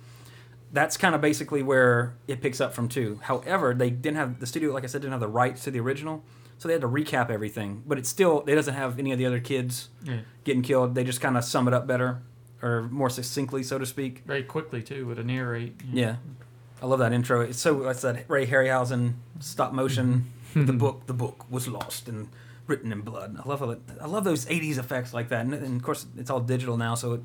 [0.72, 3.20] that's kind of basically where it picks up from two.
[3.24, 5.80] However, they didn't have the studio, like I said, didn't have the rights to the
[5.80, 6.24] original,
[6.60, 7.82] so they had to recap everything.
[7.88, 10.20] But it's still it doesn't have any of the other kids Yeah.
[10.44, 10.94] getting killed.
[10.94, 12.22] They just kind of sum it up better
[12.62, 14.24] or more succinctly, so to speak.
[14.28, 15.80] Very quickly too with a narrate.
[15.92, 16.18] Yeah,
[16.82, 17.42] I love that intro.
[17.42, 20.26] It's so it's that Ray Harryhausen stop motion.
[20.56, 22.28] the book, the book was lost and
[22.68, 23.40] written in blood.
[23.44, 23.80] I love it.
[24.02, 25.42] I love those '80s effects like that.
[25.42, 27.22] And, and of course, it's all digital now, so it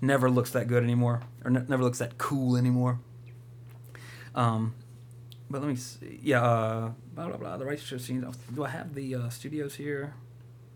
[0.00, 2.98] never looks that good anymore, or ne- never looks that cool anymore.
[4.34, 4.74] Um,
[5.50, 6.20] but let me see.
[6.22, 7.56] Yeah, uh, blah blah blah.
[7.56, 8.36] The right show scenes.
[8.54, 10.14] Do I have the uh, studios here?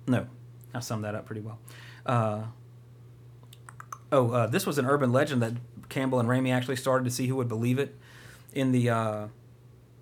[0.06, 0.26] No,
[0.74, 1.58] I summed that up pretty well.
[2.04, 2.42] Uh,
[4.12, 5.52] oh, uh, this was an urban legend that
[5.88, 7.96] Campbell and Raimi actually started to see who would believe it.
[8.52, 9.26] In the uh,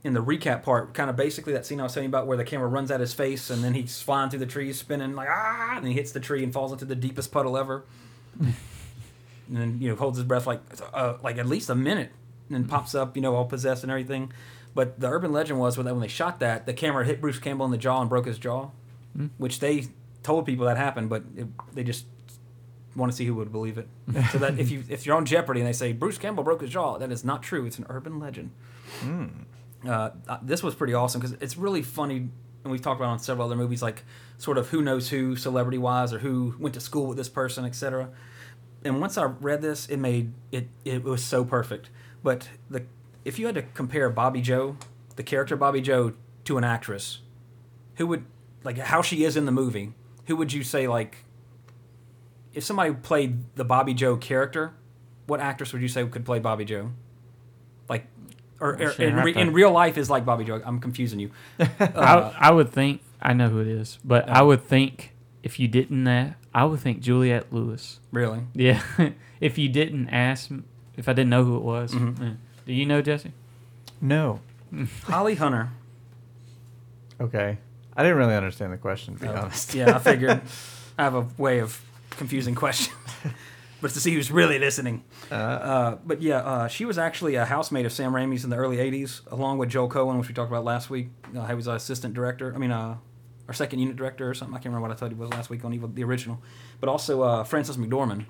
[0.04, 2.36] in the recap part, kind of basically that scene I was telling you about, where
[2.36, 5.28] the camera runs at his face and then he's flying through the trees, spinning like
[5.30, 7.84] ah, and he hits the tree and falls into the deepest puddle ever.
[8.40, 8.54] and
[9.48, 10.60] then you know holds his breath like
[10.92, 12.10] uh, like at least a minute,
[12.48, 14.32] and then pops up, you know, all possessed and everything.
[14.74, 17.66] But the urban legend was that when they shot that, the camera hit Bruce Campbell
[17.66, 18.70] in the jaw and broke his jaw,
[19.38, 19.88] which they
[20.22, 22.06] told people that happened, but it, they just
[22.94, 23.88] want to see who would believe it.
[24.30, 26.70] so that if you if you're on Jeopardy and they say Bruce Campbell broke his
[26.70, 27.66] jaw, that is not true.
[27.66, 28.50] It's an urban legend.
[29.86, 32.28] Uh, uh, this was pretty awesome because it's really funny,
[32.62, 34.04] and we've talked about it on several other movies, like
[34.38, 37.64] sort of who knows who celebrity wise or who went to school with this person,
[37.64, 38.08] etc.
[38.84, 41.90] And once I read this, it made it it was so perfect.
[42.22, 42.84] But the
[43.24, 44.76] if you had to compare Bobby Joe,
[45.16, 47.20] the character Bobby Joe, to an actress,
[47.96, 48.24] who would
[48.64, 49.92] like how she is in the movie?
[50.26, 51.24] Who would you say like?
[52.52, 54.74] If somebody played the Bobby Joe character,
[55.26, 56.90] what actress would you say could play Bobby Joe?
[57.88, 58.06] Like,
[58.60, 60.60] or, or in, re, in real life is like Bobby Joe.
[60.64, 61.30] I'm confusing you.
[61.58, 65.58] Uh, I, I would think I know who it is, but I would think if
[65.58, 68.00] you didn't that, I would think Juliette Lewis.
[68.10, 68.40] really?
[68.54, 68.82] Yeah,
[69.40, 70.50] if you didn't ask,
[70.96, 72.22] if I didn't know who it was, Mm-hmm.
[72.22, 72.32] Yeah.
[72.66, 73.32] Do you know Jesse?
[74.00, 74.40] No.
[75.04, 75.70] Holly Hunter.
[77.20, 77.58] Okay.
[77.96, 79.74] I didn't really understand the question, to be honest.
[79.74, 80.40] Yeah, I figured
[80.98, 82.96] I have a way of confusing questions,
[83.80, 85.04] but it's to see who's really listening.
[85.30, 88.78] Uh, but yeah, uh, she was actually a housemate of Sam Raimi's in the early
[88.78, 91.10] '80s, along with Joel Coen, which we talked about last week.
[91.36, 92.54] Uh, he was an assistant director.
[92.54, 92.96] I mean, uh,
[93.46, 94.54] our second unit director or something.
[94.54, 96.40] I can't remember what I told you was last week on Evil, the original.
[96.80, 98.24] But also uh, Frances McDormand,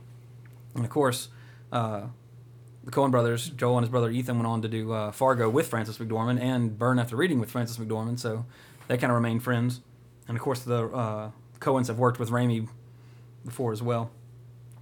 [0.74, 1.28] and of course.
[1.70, 2.06] Uh,
[2.84, 5.68] the Coen brothers, Joel and his brother Ethan, went on to do uh, Fargo with
[5.68, 8.44] Frances McDormand and Burn After Reading with Frances McDormand, so
[8.88, 9.80] they kind of remain friends.
[10.28, 12.68] And of course, the uh, Coens have worked with Raimi
[13.44, 14.10] before as well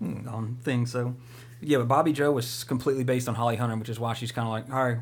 [0.01, 0.91] on things.
[0.93, 1.15] So,
[1.61, 4.47] yeah, but Bobby Joe was completely based on Holly Hunter, which is why she's kind
[4.47, 4.99] of like, all right,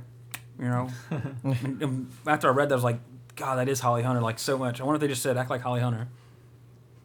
[0.58, 0.88] you know.
[1.44, 2.98] and, and after I read that, I was like,
[3.36, 4.80] God, that is Holly Hunter, like so much.
[4.80, 6.08] I wonder if they just said act like Holly Hunter,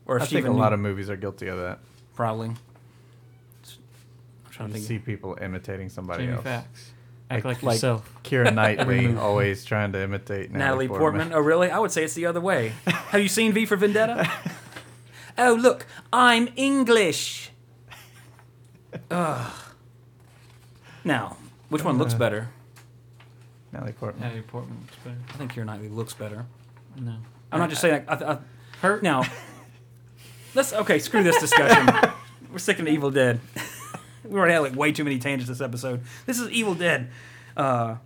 [0.08, 1.80] or if I she think a even lot knew- of movies are guilty of that.
[2.16, 2.52] probably.
[4.54, 5.06] I'm trying You to see think.
[5.06, 6.44] people imitating somebody Jamie else.
[6.44, 6.92] Facts.
[7.32, 8.14] Act like, like yourself.
[8.24, 11.34] Keira Knightley always trying to imitate Natalie Natalie, Portman.
[11.34, 11.72] Oh, really?
[11.72, 12.74] I would say it's the other way.
[12.86, 14.30] Have you seen V for Vendetta?
[15.40, 17.50] oh, look, I'm English.
[19.10, 19.52] Ugh.
[21.04, 21.38] Now,
[21.70, 22.50] which one looks uh, better?
[23.72, 24.22] Natalie Portman.
[24.22, 25.18] Natalie Portman looks better.
[25.30, 26.46] I think Keira Knightley looks better.
[26.96, 27.16] No.
[27.52, 28.06] I'm not just saying.
[28.08, 28.38] I, I,
[28.82, 29.24] Her now,
[30.54, 31.00] let's okay.
[31.00, 31.90] Screw this discussion.
[32.52, 33.40] We're sticking to Evil Dead.
[34.24, 36.02] We already had like way too many tangents this episode.
[36.26, 37.10] This is Evil Dead.
[37.56, 37.98] Uh,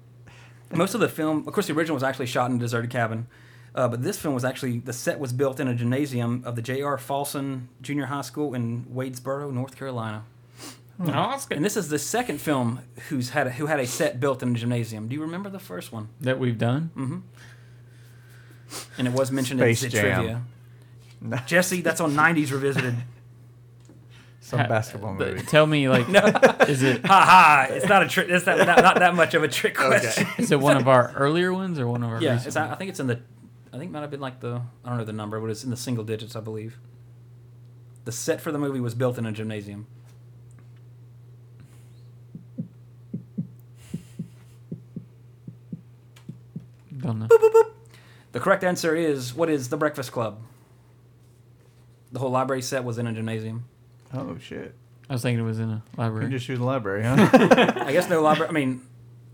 [0.74, 3.28] most of the film, of course, the original was actually shot in a deserted cabin,
[3.76, 6.62] uh, but this film was actually the set was built in a gymnasium of the
[6.62, 6.98] J.R.
[6.98, 10.24] Faison Junior High School in Wadesboro, North Carolina.
[11.00, 14.56] And this is the second film who's had a, who had a set built in
[14.56, 15.08] a gymnasium.
[15.08, 16.10] Do you remember the first one?
[16.22, 16.90] that we've done.
[16.98, 17.22] Mm.
[18.98, 20.44] And it was mentioned Space in the Jam.
[21.22, 21.44] trivia.
[21.48, 22.96] Jesse, that's on 90s Revisited.
[24.48, 25.46] Some basketball But movie.
[25.46, 26.08] Tell me, like,
[26.70, 27.68] is it Ha ha!
[27.70, 28.30] It's not a trick.
[28.30, 30.26] It's not, not, not that much of a trick question.
[30.38, 32.74] is it one of our earlier ones or one of our Yeah, recent it's, I
[32.76, 33.20] think it's in the.
[33.74, 34.62] I think it might have been like the.
[34.86, 36.80] I don't know the number, but it's in the single digits, I believe.
[38.06, 39.86] The set for the movie was built in a gymnasium.
[47.00, 47.28] Don't know.
[48.32, 50.40] The correct answer is what is the Breakfast Club?
[52.14, 53.66] The whole library set was in a gymnasium.
[54.14, 54.74] Oh shit!
[55.10, 55.98] I was thinking it was in a library.
[55.98, 56.32] You library.
[56.32, 57.30] just shoot in the library, huh?
[57.86, 58.50] I guess no library.
[58.50, 58.82] I mean,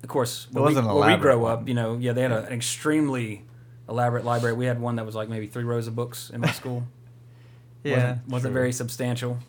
[0.03, 2.21] of course, when, wasn't we, an when we elaborate grow up, you know, yeah, they
[2.21, 3.43] had a, an extremely
[3.89, 4.55] elaborate library.
[4.55, 6.87] We had one that was like maybe three rows of books in my school.
[7.83, 8.61] wasn't, wasn't true.
[8.61, 9.39] very substantial.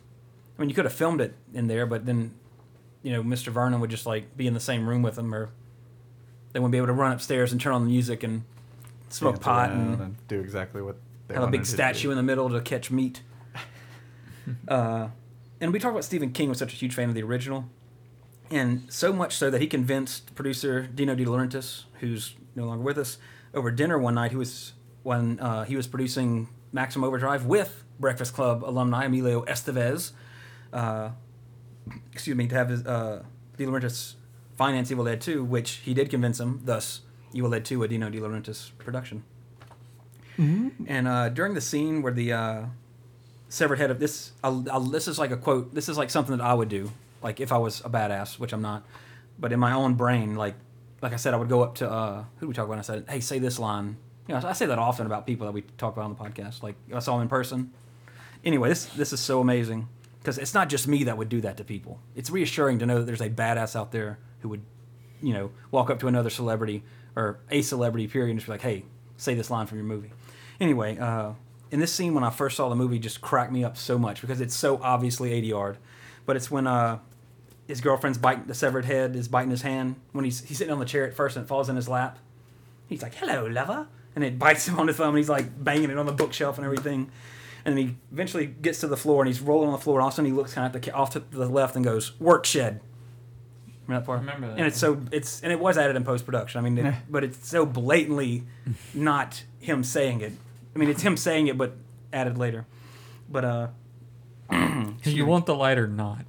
[0.57, 2.33] I mean, you could have filmed it in there, but then,
[3.03, 3.47] you know, Mr.
[3.47, 5.49] Vernon would just like be in the same room with them, or
[6.53, 8.43] they wouldn't be able to run upstairs and turn on the music and
[9.09, 12.11] smoke Dance pot around and do exactly what they have a wanted big to statue
[12.11, 13.21] in the middle to catch meat.
[14.67, 15.09] Uh,
[15.61, 17.65] and we talked about Stephen King was such a huge fan of the original,
[18.51, 22.97] and so much so that he convinced producer Dino De Laurentiis, who's no longer with
[22.97, 23.17] us,
[23.53, 24.31] over dinner one night.
[24.31, 30.11] Who was when uh, he was producing Maximum Overdrive with Breakfast Club alumni Emilio Estevez.
[30.73, 31.11] Uh,
[32.11, 33.23] excuse me, to have his uh,
[33.57, 34.15] De Laurentiis
[34.57, 37.01] finance Evil Dead 2, which he did convince him, thus
[37.33, 39.23] Evil Dead 2, a Dino De Laurentiis production.
[40.87, 42.65] And uh, during the scene where the uh,
[43.49, 45.73] severed head of this, I'll, I'll, this is like a quote.
[45.73, 48.53] This is like something that I would do, like if I was a badass, which
[48.53, 48.85] I'm not.
[49.37, 50.55] But in my own brain, like
[51.01, 52.73] like I said, I would go up to uh, who did we talk about?
[52.73, 55.45] And I said, "Hey, say this line." You know, I say that often about people
[55.45, 56.63] that we talk about on the podcast.
[56.63, 57.71] Like I saw them in person.
[58.43, 59.87] Anyway, this this is so amazing
[60.19, 61.99] because it's not just me that would do that to people.
[62.15, 64.61] It's reassuring to know that there's a badass out there who would,
[65.21, 66.83] you know, walk up to another celebrity
[67.15, 68.85] or a celebrity period and just be like, "Hey,
[69.17, 70.11] say this line from your movie."
[70.59, 71.33] Anyway, uh,
[71.75, 74.21] in this scene when I first saw the movie, just cracked me up so much
[74.21, 75.75] because it's so obviously ADR.
[76.25, 76.99] But it's when uh,
[77.67, 80.79] his girlfriend's biting the severed head is biting his hand when he's he's sitting on
[80.79, 82.17] the chair at first and it falls in his lap.
[82.87, 85.09] He's like, "Hello, lover," and it bites him on the thumb.
[85.09, 87.11] And he's like banging it on the bookshelf and everything.
[87.65, 89.97] And then he eventually gets to the floor and he's rolling on the floor.
[89.97, 91.83] And all of a sudden he looks kind of the, off to the left and
[91.83, 92.79] goes, "Work shed."
[93.85, 94.19] Remember that part?
[94.21, 94.57] remember that.
[94.57, 96.59] And it's so it's and it was added in post production.
[96.59, 98.45] I mean, it, but it's so blatantly
[98.93, 100.31] not him saying it.
[100.75, 101.75] I mean, it's him saying it, but
[102.11, 102.65] added later.
[103.29, 103.67] But uh,
[105.03, 106.25] you want the light or not?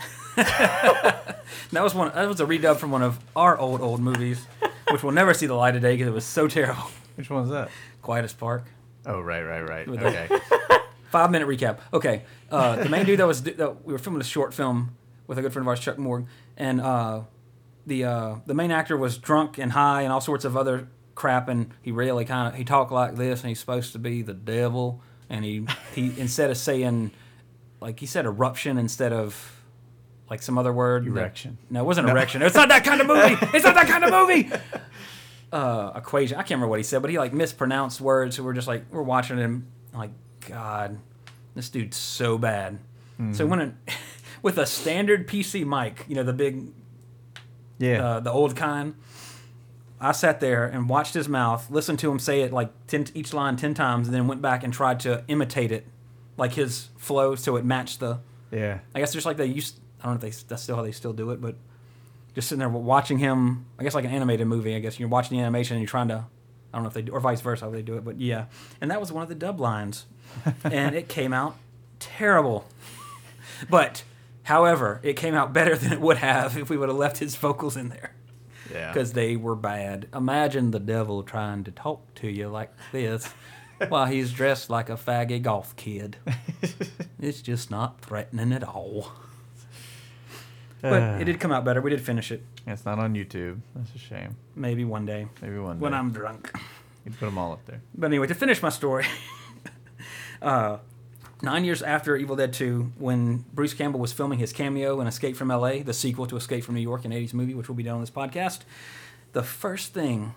[0.36, 2.12] that was one.
[2.14, 4.46] That was a redub from one of our old old movies,
[4.90, 6.84] which we'll never see the light of day because it was so terrible.
[7.16, 7.68] Which one's that?
[8.00, 8.64] Quietest Park.
[9.04, 9.88] Oh, right, right, right.
[9.88, 10.28] With Okay.
[11.10, 11.78] Five minute recap.
[11.92, 15.38] Okay, uh, the main dude that was that we were filming a short film with
[15.38, 17.22] a good friend of ours, Chuck Morg, and uh,
[17.84, 21.48] the uh, the main actor was drunk and high and all sorts of other crap,
[21.48, 24.34] and he really kind of he talked like this, and he's supposed to be the
[24.34, 27.10] devil, and he he instead of saying
[27.80, 29.56] like he said eruption instead of
[30.28, 31.58] like some other word Erection.
[31.70, 32.40] No, it wasn't erection.
[32.42, 33.36] It's not that kind of movie.
[33.54, 34.50] It's not that kind of movie.
[35.52, 36.36] Uh, equation.
[36.36, 38.36] I can't remember what he said, but he like mispronounced words.
[38.36, 39.66] So we're just like we're watching him.
[39.92, 40.12] Like
[40.48, 40.96] God,
[41.56, 42.78] this dude's so bad.
[43.32, 43.72] So when it,
[44.42, 46.68] with a standard PC mic, you know the big
[47.78, 48.06] Yeah.
[48.06, 48.94] uh, the old kind.
[50.00, 53.34] I sat there and watched his mouth, listened to him say it like ten, each
[53.34, 55.86] line ten times, and then went back and tried to imitate it,
[56.38, 58.20] like his flow, so it matched the.
[58.50, 58.78] yeah.
[58.94, 59.78] I guess just like they used.
[60.00, 61.56] I don't know if they that's still how they still do it, but
[62.34, 63.66] just sitting there watching him.
[63.78, 64.74] I guess like an animated movie.
[64.74, 66.24] I guess you're watching the animation and you're trying to.
[66.72, 68.46] I don't know if they do, or vice versa how they do it, but yeah.
[68.80, 70.06] And that was one of the dub lines,
[70.64, 71.56] and it came out
[71.98, 72.66] terrible.
[73.68, 74.04] But,
[74.44, 77.36] however, it came out better than it would have if we would have left his
[77.36, 78.14] vocals in there
[78.72, 78.92] Yeah.
[78.92, 80.08] because they were bad.
[80.14, 83.32] Imagine the devil trying to talk to you like this
[83.88, 86.16] while he's dressed like a faggy golf kid.
[87.20, 89.12] it's just not threatening at all.
[90.82, 91.82] But it did come out better.
[91.82, 92.42] We did finish it.
[92.66, 93.60] It's not on YouTube.
[93.74, 94.36] That's a shame.
[94.56, 95.82] Maybe one day Maybe one day.
[95.82, 96.50] when I'm drunk.
[97.04, 97.82] You'd put them all up there.
[97.94, 99.04] But anyway, to finish my story,
[100.42, 100.78] uh,
[101.42, 105.36] nine years after Evil Dead 2, when Bruce Campbell was filming his cameo in Escape
[105.36, 107.82] from LA, the sequel to Escape from New York, an 80s movie, which will be
[107.82, 108.60] done on this podcast,
[109.32, 110.34] the first thing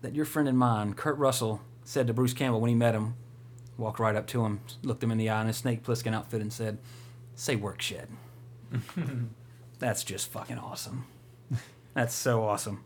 [0.00, 3.14] that your friend and mine, Kurt Russell, said to Bruce Campbell when he met him,
[3.76, 6.40] walked right up to him, looked him in the eye in his Snake Plissken outfit,
[6.40, 6.78] and said,
[7.34, 8.08] Say work shed.
[9.78, 11.06] That's just fucking awesome.
[11.94, 12.84] That's so awesome.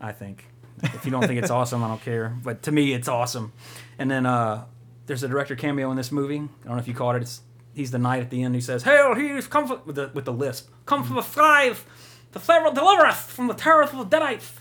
[0.00, 0.46] I think.
[0.82, 2.36] If you don't think it's awesome, I don't care.
[2.42, 3.52] But to me, it's awesome.
[3.98, 4.64] And then uh,
[5.06, 6.36] there's a director cameo in this movie.
[6.36, 7.22] I don't know if you caught it.
[7.22, 7.42] It's
[7.74, 10.32] he's the knight at the end who says, "Hail, he's come with the with the
[10.32, 10.70] lisp.
[10.86, 11.84] Come from the skies,
[12.32, 14.52] the Pharaoh deliver us from the terrors of the Deadites.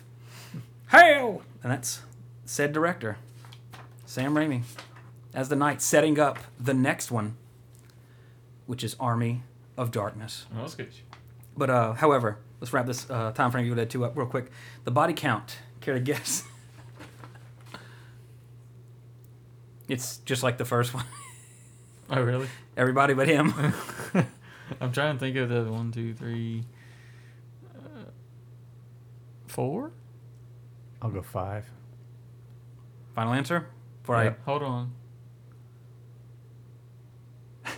[0.92, 2.02] Hail!" And that's
[2.46, 3.18] said director,
[4.06, 4.64] Sam Raimi,
[5.34, 7.38] as the knight, setting up the next one,
[8.66, 9.44] which is Army
[9.78, 10.46] of Darkness.
[10.54, 10.90] Oh, that's good.
[11.56, 14.52] But uh, however, let's wrap this uh, time frame Evil Dead 2 up real quick.
[14.84, 16.44] The body count, care to guess?
[19.92, 21.06] It's just like the first one.
[22.14, 22.50] Oh, really?
[22.76, 23.54] Everybody but him.
[24.82, 26.66] I'm trying to think of the one, two, three,
[27.74, 28.04] uh,
[29.48, 29.94] four.
[31.02, 31.64] I'll go five.
[33.16, 33.66] Final answer?
[34.02, 34.40] Before Yep.
[34.44, 34.92] Hold on.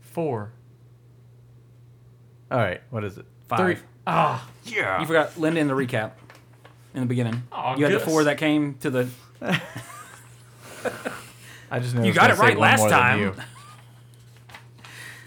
[0.00, 0.52] Four.
[2.50, 2.80] All right.
[2.88, 3.26] What is it?
[3.46, 3.58] Five.
[3.58, 3.76] Three.
[4.06, 4.48] Ah.
[4.64, 5.00] Yeah.
[5.00, 6.12] You forgot Linda in the recap
[6.94, 7.42] in the beginning.
[7.52, 9.08] Aw, you had the four that came to the.
[11.76, 13.34] I just know You got it right last time.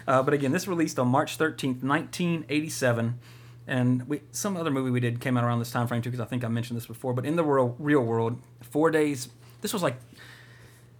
[0.08, 3.20] Uh, but again, this released on March 13th, 1987.
[3.68, 6.24] And we, some other movie we did came out around this time frame too, because
[6.24, 7.14] I think I mentioned this before.
[7.14, 9.28] But in the real, real world, four days.
[9.60, 9.94] This was like,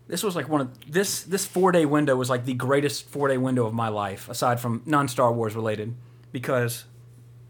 [0.06, 3.26] this was like one of this this four day window was like the greatest four
[3.26, 5.96] day window of my life, aside from non Star Wars related,
[6.30, 6.84] because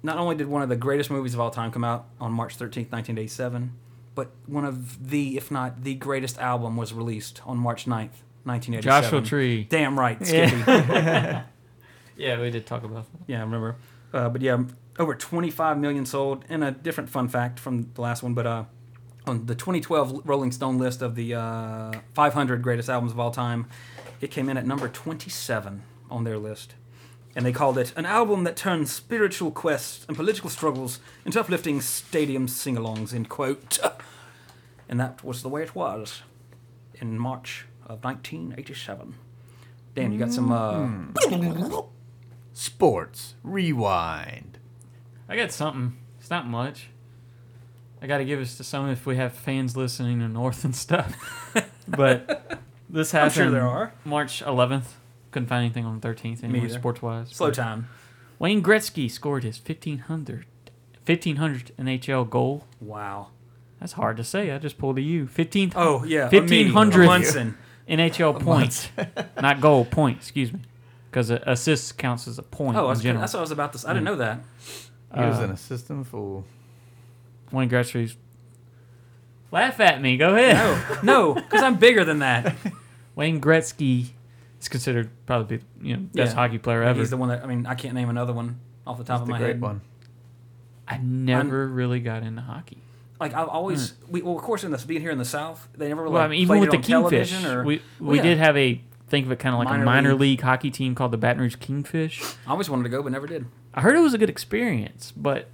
[0.03, 2.57] not only did one of the greatest movies of all time come out on March
[2.57, 3.73] 13th, 1987,
[4.21, 8.83] but one of the, if not the greatest album was released on March 9th, 1987.
[8.83, 9.65] Joshua Tree.
[9.65, 10.57] Damn right, Skippy.
[10.59, 11.45] Yeah,
[12.19, 13.19] Yeah, we did talk about that.
[13.27, 13.77] Yeah, I remember.
[14.13, 14.63] Uh, but yeah,
[14.99, 16.45] over 25 million sold.
[16.51, 18.65] And a different fun fact from the last one, but uh,
[19.27, 23.69] on the 2012 Rolling Stone list of the uh, 500 greatest albums of all time,
[24.21, 26.75] it came in at number 27 on their list.
[27.37, 31.81] And they called it an album that turns spiritual quests and political struggles into uplifting
[31.81, 33.15] stadium sing-alongs.
[33.15, 33.79] End quote.
[34.89, 36.23] And that was the way it was
[36.95, 39.15] in March of 1987.
[39.95, 40.51] Dan, you got some.
[40.51, 41.83] Uh,
[42.53, 44.59] Sports rewind.
[45.29, 45.97] I got something.
[46.19, 46.89] It's not much.
[48.03, 50.75] I got to give us to some if we have fans listening in North and
[50.75, 51.53] stuff.
[51.89, 53.93] but this I'm happened sure there are.
[54.05, 54.87] March 11th.
[55.31, 56.75] Couldn't find anything on the 13th anyway, either.
[56.79, 57.29] sports wise.
[57.31, 57.89] Slow time.
[58.39, 60.47] Wayne Gretzky scored his 1500
[61.07, 62.67] 1500 NHL goal.
[62.81, 63.29] Wow.
[63.81, 64.51] That's hard to say.
[64.51, 65.27] I just pulled a U.
[65.27, 67.57] 15 Oh yeah, 1500 Munson.
[67.89, 68.89] NHL points,
[69.41, 70.19] not goal point.
[70.19, 70.61] Excuse me,
[71.11, 73.21] because assists counts as a point Oh, in that's, general.
[73.21, 73.79] that's what I was about to.
[73.79, 73.89] say.
[73.89, 74.41] I didn't know that.
[75.15, 76.45] He was Uh, an assistant fool.
[77.51, 78.17] Wayne Gretzky's.
[79.51, 80.17] Laugh at me.
[80.17, 81.03] Go ahead.
[81.03, 82.55] No, no, because I'm bigger than that.
[83.17, 84.11] Wayne Gretzky
[84.61, 86.35] is considered probably the you know best Yeah.
[86.43, 86.99] hockey player ever.
[87.01, 87.67] He's the one that I mean.
[87.67, 89.61] I can't name another one off the top That's of the my great head.
[89.61, 89.81] one.
[90.89, 92.79] I never really got into hockey.
[93.21, 94.13] Like I've always, hmm.
[94.13, 96.23] we, well, of course, in this being here in the South, they never really Well,
[96.23, 98.23] I mean, even played with it the on Kingfish, television or we Well, we yeah.
[98.23, 100.21] did have a think of it kind of like Minor a minor league.
[100.21, 100.41] league.
[100.41, 102.23] hockey team called the Baton Rouge Kingfish.
[102.47, 103.45] I always wanted to go, but never did.
[103.75, 105.49] I heard it was a good experience, but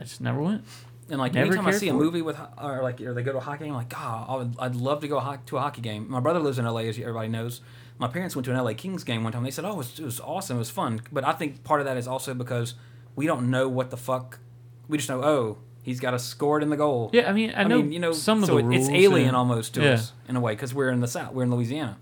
[0.00, 0.64] I just never went.
[1.10, 2.04] And like Never anytime I cared see a for it.
[2.04, 4.26] movie with ho- or like or they go to a hockey game, I'm like, God,
[4.28, 6.10] I would, I'd love to go ho- to a hockey game.
[6.10, 7.60] My brother lives in LA, as everybody knows.
[8.02, 9.44] My parents went to an LA Kings game one time.
[9.44, 10.56] They said, "Oh, it was, it was awesome.
[10.56, 12.74] It was fun." But I think part of that is also because
[13.14, 14.40] we don't know what the fuck.
[14.88, 17.10] We just know, oh, he's got a scored in the goal.
[17.12, 18.88] Yeah, I mean, I, I, know, mean, you know, some of the it- rules.
[18.88, 19.90] it's alien and- almost to yeah.
[19.92, 21.32] us in a way because we're in the South.
[21.32, 21.96] We're in Louisiana.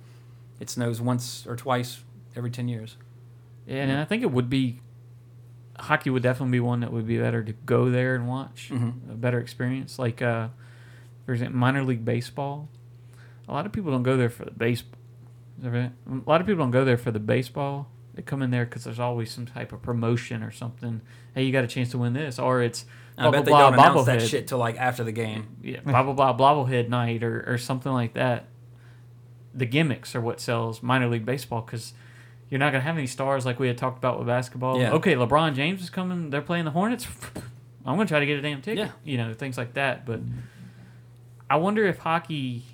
[0.59, 2.01] It snows once or twice
[2.35, 2.97] every ten years.
[3.67, 4.81] Yeah, and I think it would be
[5.79, 9.11] hockey would definitely be one that would be better to go there and watch Mm-hmm.
[9.13, 9.99] a better experience.
[9.99, 10.49] Like, uh,
[11.27, 12.69] for example, minor league baseball.
[13.49, 14.97] A lot of people don't go there for the baseball.
[15.61, 15.93] Is that right?
[16.11, 17.91] A lot of people don't go there for the baseball.
[18.15, 21.03] They come in there because there's always some type of promotion or something.
[21.35, 22.87] Hey, you got a chance to win this, or it's
[23.19, 25.57] I blah bet they blah don't announce that shit till like after the game.
[25.63, 28.47] yeah, blah blah blah bobblehead night or, or something like that.
[29.53, 31.93] The gimmicks are what sells minor league baseball because
[32.49, 34.81] you're not gonna have any stars like we had talked about with basketball.
[34.81, 34.93] Yeah.
[34.93, 36.31] Okay, LeBron James is coming.
[36.31, 37.07] They're playing the Hornets.
[37.85, 38.87] I'm gonna try to get a damn ticket.
[38.87, 38.93] Yeah.
[39.05, 40.07] You know things like that.
[40.07, 40.21] But
[41.51, 42.65] I wonder if hockey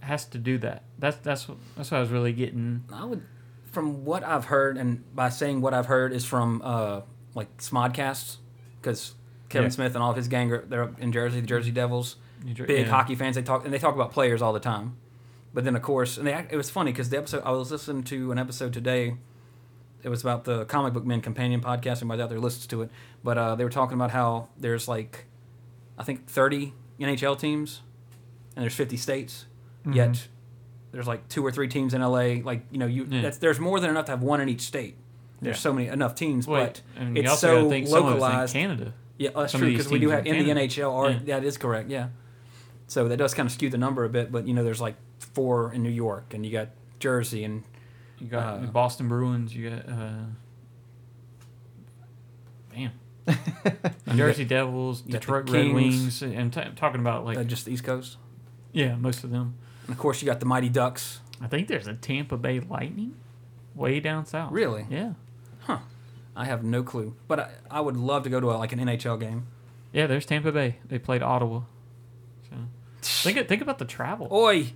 [0.00, 0.84] has to do that.
[1.04, 2.82] That's that's what, that's what I was really getting.
[2.90, 3.22] I would,
[3.70, 7.02] from what I've heard, and by saying what I've heard is from uh,
[7.34, 8.38] like Smodcasts,
[8.80, 9.14] because
[9.50, 9.74] Kevin Yeah.
[9.74, 12.16] Smith and all of his gang are they're in Jersey, the Jersey Devils,
[12.54, 12.90] dr- big yeah.
[12.90, 13.36] hockey fans.
[13.36, 14.96] They talk and they talk about players all the time.
[15.52, 18.04] But then of course, and they, it was funny because the episode I was listening
[18.04, 19.16] to an episode today.
[20.02, 22.00] It was about the Comic Book Men companion podcast.
[22.00, 22.90] Anybody out there listens to it,
[23.22, 25.26] but uh, they were talking about how there's like,
[25.98, 27.80] I think 30 NHL teams,
[28.56, 29.46] and there's 50 states.
[29.80, 29.92] Mm-hmm.
[29.94, 30.28] Yet
[30.94, 32.40] there's like two or three teams in LA.
[32.42, 33.20] Like you know, you Yeah.
[33.22, 34.96] that's there's more than enough to have one in each state.
[35.42, 35.60] There's Yeah.
[35.60, 38.12] so many enough teams, Wait, but and you it's also so gotta think some of
[38.14, 38.52] localized.
[38.54, 38.94] Canada.
[39.18, 40.92] Yeah, that's Some true because we do have in the NHL.
[40.92, 41.18] Are, Yeah.
[41.38, 41.90] That is correct.
[41.90, 42.08] Yeah.
[42.86, 44.94] So that does kind of skew the number a bit, but you know, there's like
[45.18, 46.68] four in New York, and you got
[47.00, 47.62] Jersey, and
[48.20, 49.54] You got Uh, Boston Bruins.
[49.54, 50.10] You got uh,
[52.74, 52.92] damn.
[54.16, 55.72] Jersey Devils, Detroit Red.
[55.72, 56.22] Wings.
[56.22, 58.18] I'm t- talking about like uh, just the East Coast.
[58.72, 59.54] yeah, most of them.
[59.86, 61.20] And of course, you got the Mighty Ducks.
[61.40, 63.16] I think there's a Tampa Bay Lightning,
[63.74, 64.52] way down south.
[64.52, 64.86] Really?
[64.90, 65.14] Yeah,
[65.60, 65.78] Huh.
[66.36, 68.78] I have no clue, but I, I would love to go to a, like an
[68.80, 69.46] NHL game.
[69.92, 70.06] yeah.
[70.06, 70.76] There's Tampa Bay.
[70.86, 71.62] They played Ottawa.
[72.50, 74.28] So think think about the travel.
[74.32, 74.72] Oi,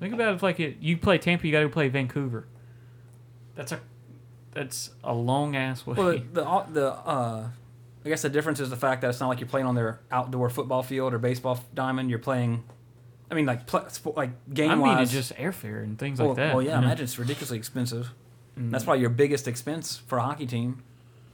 [0.00, 2.46] Think about it like it, you play Tampa, you got to play Vancouver.
[3.54, 3.80] That's a
[4.52, 5.94] that's a long ass way.
[5.96, 7.48] Well, the the, the uh,
[8.04, 10.00] I guess the difference is the fact that it's not like you're playing on their
[10.12, 12.10] outdoor football field or baseball diamond.
[12.10, 12.64] You're playing,
[13.30, 16.36] I mean, like pl- like game I mean, it's just airfare and things well, like
[16.36, 16.54] that.
[16.54, 16.72] well, yeah.
[16.72, 16.86] know?
[16.86, 18.10] Imagine it's ridiculously expensive.
[18.58, 18.70] Mm.
[18.70, 20.82] That's probably your biggest expense for a hockey team.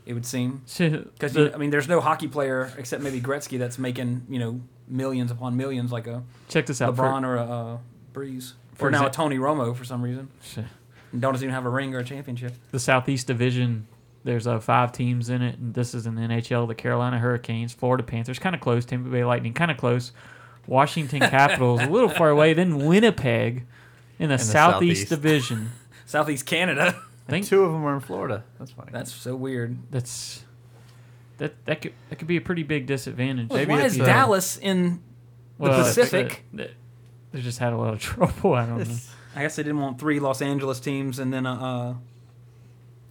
[0.07, 4.27] It would seem because I mean, there's no hockey player except maybe Gretzky that's making
[4.29, 6.97] you know millions upon millions like a check this out.
[6.97, 7.79] for- LeBron or a uh,
[8.13, 10.29] Brees for or now a Tony Romo for some reason.
[10.43, 10.65] Shit.
[11.13, 12.55] And don't even have a ring or a championship.
[12.71, 13.87] the Southeast Division.
[14.23, 17.73] There's uh, five teams in it, and this is in the NHL: the Carolina Hurricanes,
[17.73, 20.13] Florida Panthers, kind of close, Tampa Bay Lightning, kind of close,
[20.71, 23.67] Washington Capitals, a little far away, then Winnipeg
[24.21, 25.09] in the, the Southeast Southeast.
[25.09, 25.71] Division.
[26.07, 26.95] Southeast Canada.
[27.27, 28.45] I think Two of them are in Florida.
[28.59, 28.91] That's funny.
[28.93, 29.77] That's so weird.
[29.91, 30.45] that's
[31.39, 33.49] that that could that could be a pretty big disadvantage.
[33.51, 35.03] Why Maybe is if you- Dallas in
[35.59, 36.45] Well, it's, uh, Pacific.
[36.53, 36.71] They
[37.33, 38.55] they just had a lot of trouble.
[38.55, 38.95] I don't know.
[39.35, 41.95] I guess they didn't want three Los Angeles teams and then a uh,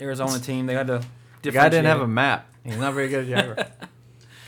[0.01, 0.65] Arizona team.
[0.65, 1.01] They had to.
[1.41, 2.45] The guy didn't have a map.
[2.63, 3.71] He's not very good at geography.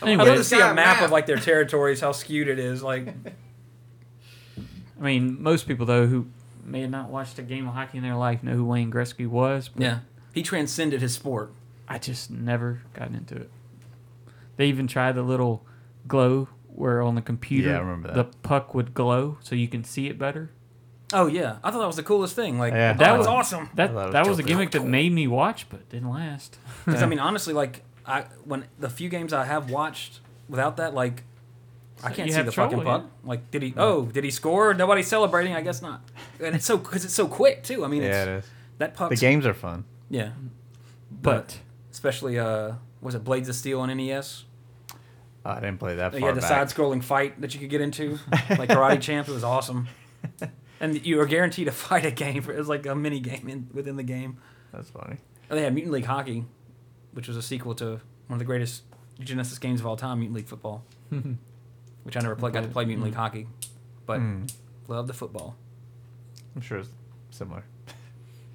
[0.01, 2.81] I'd love to see a map of like their territories, how skewed it is.
[2.83, 3.07] Like,
[4.99, 6.27] I mean, most people though who
[6.63, 9.27] may have not watched a game of hockey in their life know who Wayne Gretzky
[9.27, 9.67] was.
[9.69, 9.99] But yeah,
[10.33, 11.51] he transcended his sport.
[11.87, 13.49] I just never gotten into it.
[14.57, 15.65] They even tried the little
[16.07, 18.15] glow where on the computer Yeah, I remember that.
[18.15, 20.51] the puck would glow so you can see it better.
[21.13, 22.57] Oh yeah, I thought that was the coolest thing.
[22.57, 22.93] Like, Yeah.
[22.93, 23.69] that That was was- awesome.
[23.75, 26.57] That I was that was a gimmick that made me watch, but didn't last.
[26.85, 30.93] 'Cause, I mean, honestly, like I when the few games I have watched without that,
[30.93, 31.23] like
[32.03, 33.05] I can't see the trouble, fucking puck.
[33.23, 33.73] Like, did he?
[33.77, 34.73] Oh, did he score?
[34.73, 35.53] Nobody's celebrating.
[35.53, 36.01] I guess not.
[36.43, 37.85] And it's so because it's so quick too.
[37.85, 38.45] I mean, yeah, it's, it is.
[38.79, 39.09] that puck.
[39.11, 39.85] The games are fun.
[40.09, 40.31] Yeah,
[41.09, 41.59] But
[41.91, 44.43] especially uh, was it Blades of Steel on NES?
[45.45, 46.69] I didn't play that You had the back.
[46.69, 49.27] side-scrolling fight that you could get into, like Karate Champ.
[49.27, 49.87] It was awesome,
[50.79, 52.41] and you were guaranteed to fight a game.
[52.43, 54.37] For, it was like a mini game in, within the game.
[54.73, 55.17] That's funny.
[55.49, 56.45] And they had Mutant League Hockey,
[57.14, 57.86] which was a sequel to
[58.28, 58.84] one of the greatest
[59.20, 60.84] Genesis games of all time, Mutant League Football.
[62.03, 63.47] which I never played, got to play Mutant League Hockey,
[64.05, 64.45] but Hmm.
[64.88, 65.55] love the football.
[66.55, 66.89] I'm sure it's
[67.30, 67.64] similar.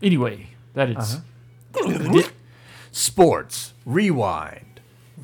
[0.02, 0.96] anyway, that is
[1.76, 2.22] Uh-huh.
[2.92, 4.80] Sports Rewind.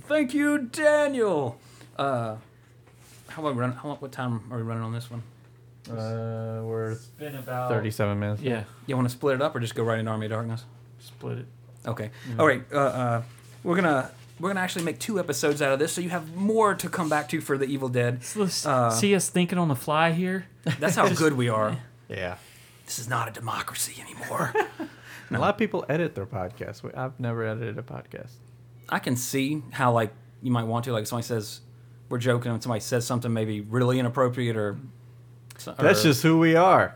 [0.07, 1.59] Thank you, Daniel.
[1.97, 2.37] Uh,
[3.29, 3.73] how about we run?
[3.73, 5.23] How, what time are we running on this one?
[5.91, 8.43] Uh, we're been about 37 minutes.
[8.43, 10.65] Yeah, You want to split it up or just go right into Army of Darkness?
[11.01, 11.47] split it.
[11.87, 12.11] Okay.
[12.39, 12.63] All right.
[12.73, 13.23] Uh, uh,
[13.65, 14.11] we're gonna
[14.41, 17.09] we're gonna actually make two episodes out of this, so you have more to come
[17.09, 18.23] back to for the Evil Dead.
[18.25, 20.47] So Uh, see us thinking on the fly here.
[20.81, 21.77] That's how good we are.
[22.09, 22.37] Yeah.
[22.87, 24.53] This is not a democracy anymore.
[25.31, 26.83] A lot of people edit their podcasts.
[26.95, 28.33] I've never edited a podcast.
[28.91, 30.13] I can see how like
[30.43, 31.61] you might want to like somebody says
[32.11, 34.77] we're joking and somebody says something maybe really inappropriate or,
[35.57, 36.95] so- That's just who we are.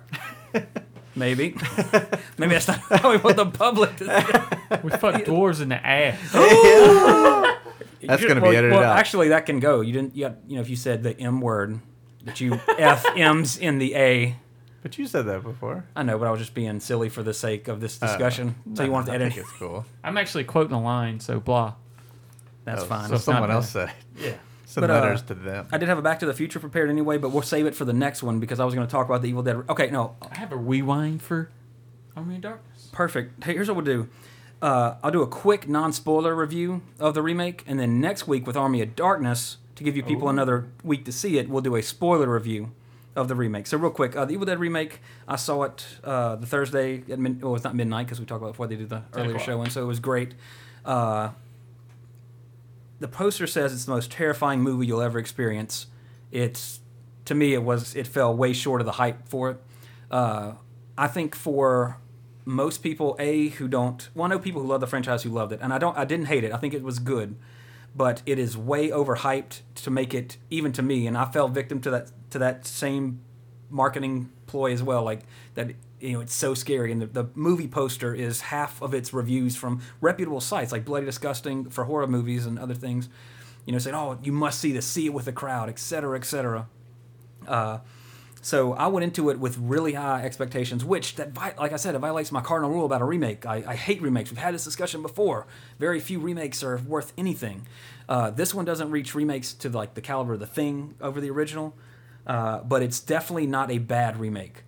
[1.16, 1.56] maybe
[2.38, 4.78] maybe that's not how we want the public to see.
[4.84, 6.18] We fuck dwarves in the ass.
[8.02, 8.98] That's gonna should- be well, edited well, out.
[8.98, 9.80] Actually, that can go.
[9.80, 10.14] You didn't.
[10.14, 11.80] You, got, you know, if you said the M word,
[12.24, 14.36] that you F M's in the A.
[14.82, 15.84] But you said that before.
[15.96, 18.54] I know, but I was just being silly for the sake of this uh, discussion.
[18.74, 19.32] so you wanted to I edit?
[19.32, 19.84] think it's cool.
[20.04, 21.74] I'm actually quoting a line, so blah.
[22.64, 23.08] That's Oh, fine.
[23.08, 23.54] So It's not someone bad.
[23.56, 23.92] else said.
[24.16, 24.34] Yeah.
[24.76, 25.66] Send But, uh, to them.
[25.72, 27.86] I did have a Back to the Future prepared anyway, but we'll save it for
[27.86, 29.56] the next one because I was going to talk about the Evil Dead.
[29.70, 31.48] Okay, no, I have a rewind for
[32.14, 32.90] Army of Darkness.
[32.92, 33.42] perfect.
[33.42, 34.08] Hey, here's what we'll do.
[34.60, 38.54] Uh, I'll do a quick non-spoiler review of the remake, and then next week with
[38.56, 41.82] Army of Darkness, to give you people another week to see it, we'll do a
[41.82, 42.72] spoiler review
[43.14, 43.66] of the remake.
[43.66, 47.18] So real quick, uh, the Evil Dead remake, I saw it uh, the Thursday at
[47.18, 49.38] mid- well, it's not midnight because we talked about it before they did the earlier
[49.38, 50.34] show, and so it was great.
[50.84, 51.30] Uh,
[52.98, 55.86] the poster says it's the most terrifying movie you'll ever experience.
[56.30, 56.80] It's
[57.26, 59.62] to me it was it fell way short of the hype for it.
[60.10, 60.52] Uh,
[60.96, 61.98] I think for
[62.44, 65.52] most people, a who don't well, I know people who love the franchise who loved
[65.52, 65.96] it, and I don't.
[65.98, 66.52] I didn't hate it.
[66.52, 67.36] I think it was good,
[67.94, 71.80] but it is way overhyped to make it even to me, and I fell victim
[71.82, 73.20] to that to that same
[73.68, 75.02] marketing ploy as well.
[75.02, 75.22] Like
[75.54, 79.12] that, you know, it's so scary, and the, the movie poster is half of its
[79.12, 83.08] reviews from reputable sites like Bloody Disgusting for horror movies and other things.
[83.64, 86.68] You know, saying, "Oh, you must see this, see it with the crowd, etc., etc."
[87.46, 87.78] Uh,
[88.46, 91.98] so I went into it with really high expectations, which that like I said, it
[91.98, 93.44] violates my cardinal rule about a remake.
[93.44, 94.30] I, I hate remakes.
[94.30, 95.48] We've had this discussion before.
[95.80, 97.66] Very few remakes are worth anything.
[98.08, 101.28] Uh, this one doesn't reach remakes to like the caliber of the Thing over the
[101.28, 101.74] original,
[102.24, 104.62] uh, but it's definitely not a bad remake.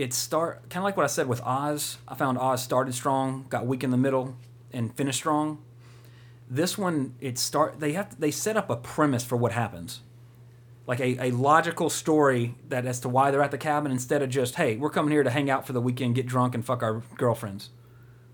[0.00, 1.98] It start kind of like what I said with Oz.
[2.08, 4.34] I found Oz started strong, got weak in the middle,
[4.72, 5.58] and finished strong.
[6.48, 10.00] This one, it start they have they set up a premise for what happens
[10.86, 14.28] like a, a logical story that as to why they're at the cabin instead of
[14.28, 16.82] just hey we're coming here to hang out for the weekend get drunk and fuck
[16.82, 17.70] our girlfriends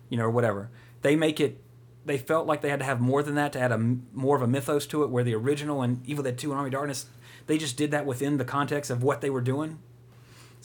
[0.08, 0.70] you know or whatever
[1.02, 1.62] they make it
[2.06, 3.78] they felt like they had to have more than that to add a
[4.14, 6.70] more of a mythos to it where the original and evil dead 2 and army
[6.70, 7.06] darkness
[7.46, 9.78] they just did that within the context of what they were doing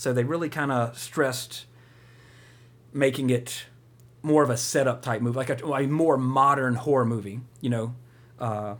[0.02, 1.66] so they really kind of stressed
[2.91, 3.66] making it
[4.24, 7.95] more of a setup type movie like a, a more modern horror movie you know
[8.39, 8.76] uh,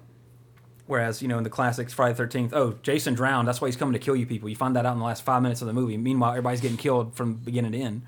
[0.92, 3.48] Whereas, you know, in the classics, Friday the 13th, oh, Jason drowned.
[3.48, 4.50] That's why he's coming to kill you people.
[4.50, 5.96] You find that out in the last five minutes of the movie.
[5.96, 8.02] Meanwhile, everybody's getting killed from beginning to end.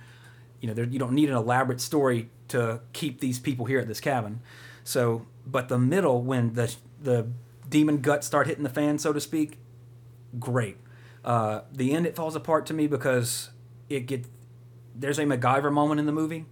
[0.60, 4.02] You know, you don't need an elaborate story to keep these people here at this
[4.02, 4.42] cabin.
[4.84, 7.28] So, but the middle, when the, the
[7.70, 9.60] demon guts start hitting the fan, so to speak,
[10.38, 10.76] great.
[11.24, 13.50] Uh, the end, it falls apart to me because
[13.90, 14.26] it get
[14.96, 16.46] there's a MacGyver moment in the movie,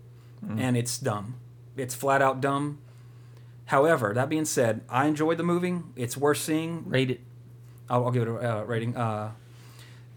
[0.60, 1.36] and it's dumb.
[1.78, 2.80] It's flat out dumb.
[3.66, 5.80] However, that being said, I enjoyed the movie.
[5.96, 6.90] It's worth seeing.
[6.90, 7.22] Rate it.
[7.90, 8.98] I'll, I'll give it a uh, rating.
[8.98, 9.32] Uh,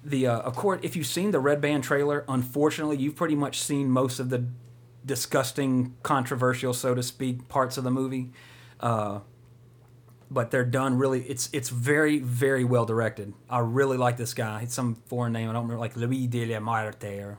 [0.04, 3.60] the uh, of course, if you've seen the Red Band trailer, unfortunately, you've pretty much
[3.60, 4.44] seen most of the
[5.04, 8.30] disgusting, controversial, so to speak, parts of the movie.
[10.30, 11.22] But they're done really.
[11.22, 13.34] It's it's very very well directed.
[13.48, 14.62] I really like this guy.
[14.62, 15.48] It's some foreign name.
[15.48, 17.38] I don't remember, like Louis de la Marte or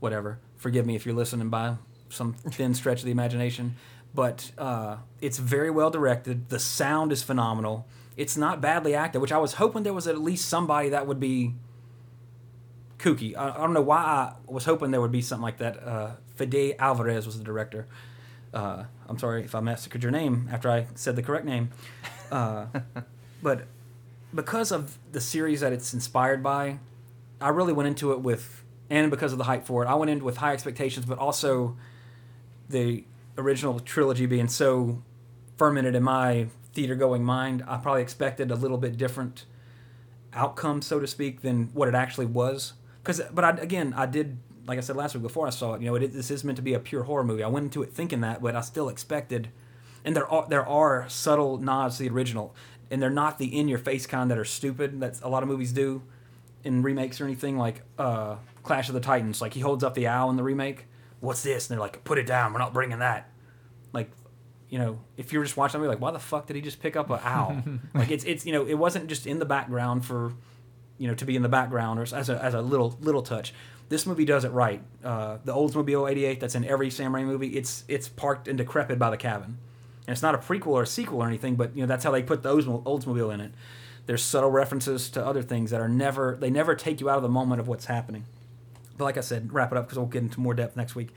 [0.00, 0.38] whatever.
[0.56, 1.76] Forgive me if you're listening by
[2.10, 3.76] some thin stretch of the imagination.
[4.14, 6.50] But uh, it's very well directed.
[6.50, 7.86] The sound is phenomenal.
[8.16, 11.18] It's not badly acted, which I was hoping there was at least somebody that would
[11.18, 11.54] be
[12.98, 13.36] kooky.
[13.36, 15.82] I, I don't know why I was hoping there would be something like that.
[15.82, 17.86] Uh, Fede Alvarez was the director.
[18.52, 21.70] Uh, I'm sorry if I massacred your name after I said the correct name.
[22.32, 22.64] Uh,
[23.42, 23.66] but
[24.34, 26.78] because of the series that it's inspired by,
[27.42, 30.10] I really went into it with, and because of the hype for it, I went
[30.10, 31.76] in with high expectations, but also
[32.70, 33.04] the
[33.36, 35.02] original trilogy being so
[35.58, 39.44] fermented in my theater going mind, I probably expected a little bit different
[40.32, 42.72] outcome, so to speak, than what it actually was.
[43.02, 45.82] Because, but I, again, I did, like I said last week before I saw it,
[45.82, 47.42] you know, it, this is meant to be a pure horror movie.
[47.42, 49.48] I went into it thinking that, but I still expected,
[50.04, 52.54] and there are there are subtle nods to the original,
[52.90, 55.48] and they're not the in your face kind that are stupid that a lot of
[55.48, 56.02] movies do
[56.64, 59.40] in remakes or anything like uh, Clash of the Titans.
[59.40, 60.86] Like he holds up the owl in the remake.
[61.20, 61.68] What's this?
[61.68, 62.52] And they're like, put it down.
[62.52, 63.30] We're not bringing that.
[63.92, 64.10] Like,
[64.68, 66.96] you know, if you're just watching, you're like, why the fuck did he just pick
[66.96, 67.62] up an owl?
[67.94, 70.32] like it's it's you know, it wasn't just in the background for,
[71.02, 73.52] you know, to be in the background or as a as a little little touch.
[73.88, 74.80] This movie does it right.
[75.02, 77.48] Uh, the Oldsmobile '88 that's in every Sam Raimi movie.
[77.48, 79.58] It's it's parked and decrepit by the cabin,
[80.06, 81.56] and it's not a prequel or a sequel or anything.
[81.56, 83.52] But you know that's how they put the Oldsmobile in it.
[84.06, 87.24] There's subtle references to other things that are never they never take you out of
[87.24, 88.26] the moment of what's happening.
[88.96, 91.12] But like I said, wrap it up because we'll get into more depth next week.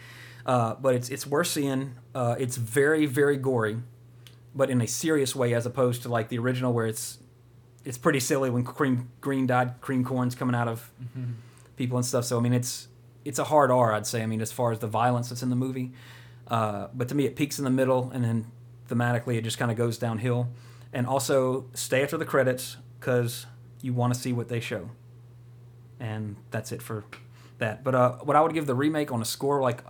[0.47, 1.93] Uh, but it's it's worth seeing.
[2.15, 3.77] Uh, it's very very gory,
[4.55, 7.19] but in a serious way as opposed to like the original where it's
[7.85, 10.91] it's pretty silly when cream green dyed cream corn's coming out of
[11.77, 12.25] people and stuff.
[12.25, 12.87] So I mean it's
[13.23, 14.21] it's a hard R I'd say.
[14.23, 15.93] I mean as far as the violence that's in the movie,
[16.47, 18.51] uh, but to me it peaks in the middle and then
[18.89, 20.49] thematically it just kind of goes downhill.
[20.91, 23.45] And also stay after the credits because
[23.81, 24.89] you want to see what they show.
[25.99, 27.03] And that's it for
[27.57, 27.83] that.
[27.83, 29.81] But uh, what I would give the remake on a score like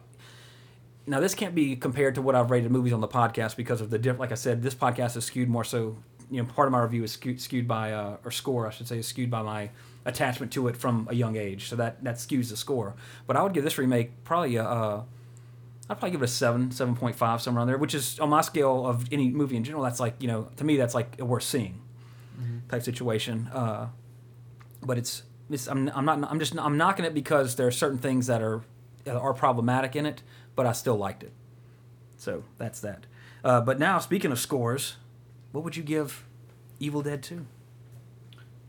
[1.07, 3.89] now this can't be compared to what I've rated movies on the podcast because of
[3.89, 4.19] the diff.
[4.19, 5.97] Like I said, this podcast is skewed more so.
[6.31, 8.87] You know, part of my review is skewed, skewed by uh, or score, I should
[8.87, 9.69] say, is skewed by my
[10.05, 11.69] attachment to it from a young age.
[11.69, 12.95] So that that skews the score.
[13.27, 14.63] But I would give this remake probably a.
[14.63, 15.03] Uh,
[15.87, 18.29] I'd probably give it a seven, seven point five, somewhere on there, which is on
[18.29, 19.83] my scale of any movie in general.
[19.83, 21.81] That's like you know, to me, that's like a worth seeing
[22.69, 23.47] type situation.
[23.53, 23.89] Uh,
[24.81, 27.99] but it's, it's I'm, I'm not I'm just I'm knocking it because there are certain
[27.99, 28.63] things that are
[29.07, 30.23] are problematic in it,
[30.55, 31.33] but I still liked it.
[32.17, 33.05] So that's that.
[33.43, 34.95] Uh, but now speaking of scores,
[35.55, 36.25] what would you give
[36.81, 37.45] Evil Dead Two?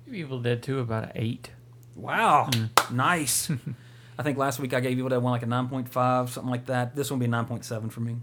[0.09, 1.51] Evil Dead 2 about an 8.
[1.97, 2.93] Wow, mm.
[2.93, 3.51] nice.
[4.19, 6.49] I think last week I gave Evil Dead One like a nine point five, something
[6.49, 6.95] like that.
[6.95, 8.19] This one will be nine point seven for me.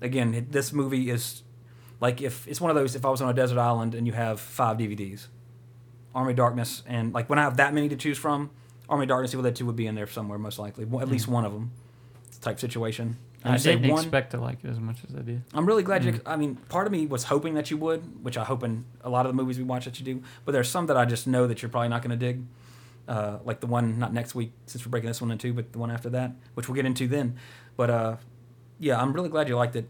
[0.00, 1.42] Again, it, this movie is
[2.00, 4.14] like if it's one of those if I was on a desert island and you
[4.14, 5.28] have five DVDs,
[6.12, 8.50] Army of Darkness, and like when I have that many to choose from,
[8.88, 11.10] Army of Darkness, Evil Dead Two would be in there somewhere most likely, at mm.
[11.10, 11.70] least one of them,
[12.40, 13.16] type situation.
[13.44, 15.42] I didn't one- expect to like it as much as I did.
[15.54, 16.20] I'm really glad you.
[16.26, 19.08] I mean, part of me was hoping that you would, which I hope in a
[19.10, 20.22] lot of the movies we watch that you do.
[20.44, 22.42] But there's some that I just know that you're probably not going to dig,
[23.06, 25.72] uh, like the one not next week since we're breaking this one in two, but
[25.72, 27.36] the one after that, which we'll get into then.
[27.76, 28.16] But uh,
[28.80, 29.88] yeah, I'm really glad you liked it.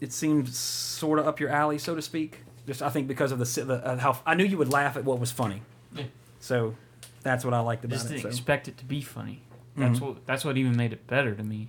[0.00, 2.38] It seemed sort of up your alley, so to speak.
[2.66, 5.04] Just I think because of the, the uh, how I knew you would laugh at
[5.04, 5.62] what was funny.
[5.94, 6.04] Yeah.
[6.40, 6.74] So
[7.22, 8.08] that's what I liked about Just it.
[8.10, 8.28] didn't so.
[8.28, 9.42] expect it to be funny.
[9.76, 10.02] That's Mhm.
[10.02, 11.68] what that's what even made it better to me.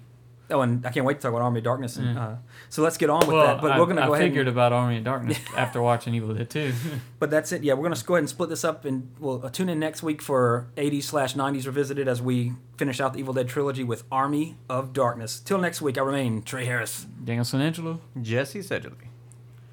[0.51, 1.97] Oh, and I can't wait to talk about Army of Darkness.
[1.97, 2.23] And, Yeah.
[2.23, 2.35] uh,
[2.69, 3.61] so let's get on with well, that.
[3.61, 4.25] But I, we're gonna I go ahead.
[4.25, 6.73] and- figured about Army of Darkness after watching Evil Dead 2.
[7.19, 7.63] But that's it.
[7.63, 10.01] Yeah, we're gonna go ahead and split this up, and we'll uh, tune in next
[10.03, 14.03] week for 80s slash 90s revisited as we finish out the Evil Dead trilogy with
[14.11, 15.39] Army of Darkness.
[15.39, 17.05] Till next week, I remain Trey Harris.
[17.23, 17.99] Daniel Santangelo.
[18.21, 18.93] Jesse Seidule.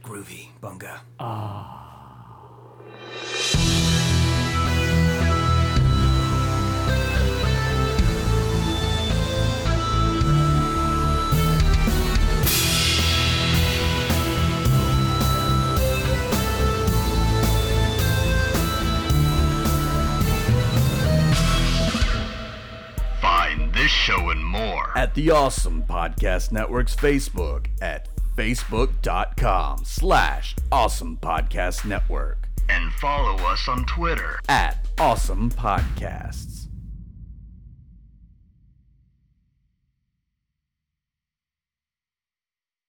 [0.02, 1.00] Groovy Bunga.
[3.28, 3.95] Find
[23.86, 31.84] this show and more at the Awesome Podcast Network's Facebook at facebook.com slash awesome podcast
[31.84, 34.40] network And follow us on Twitter.
[34.48, 36.55] at awesome podcasts.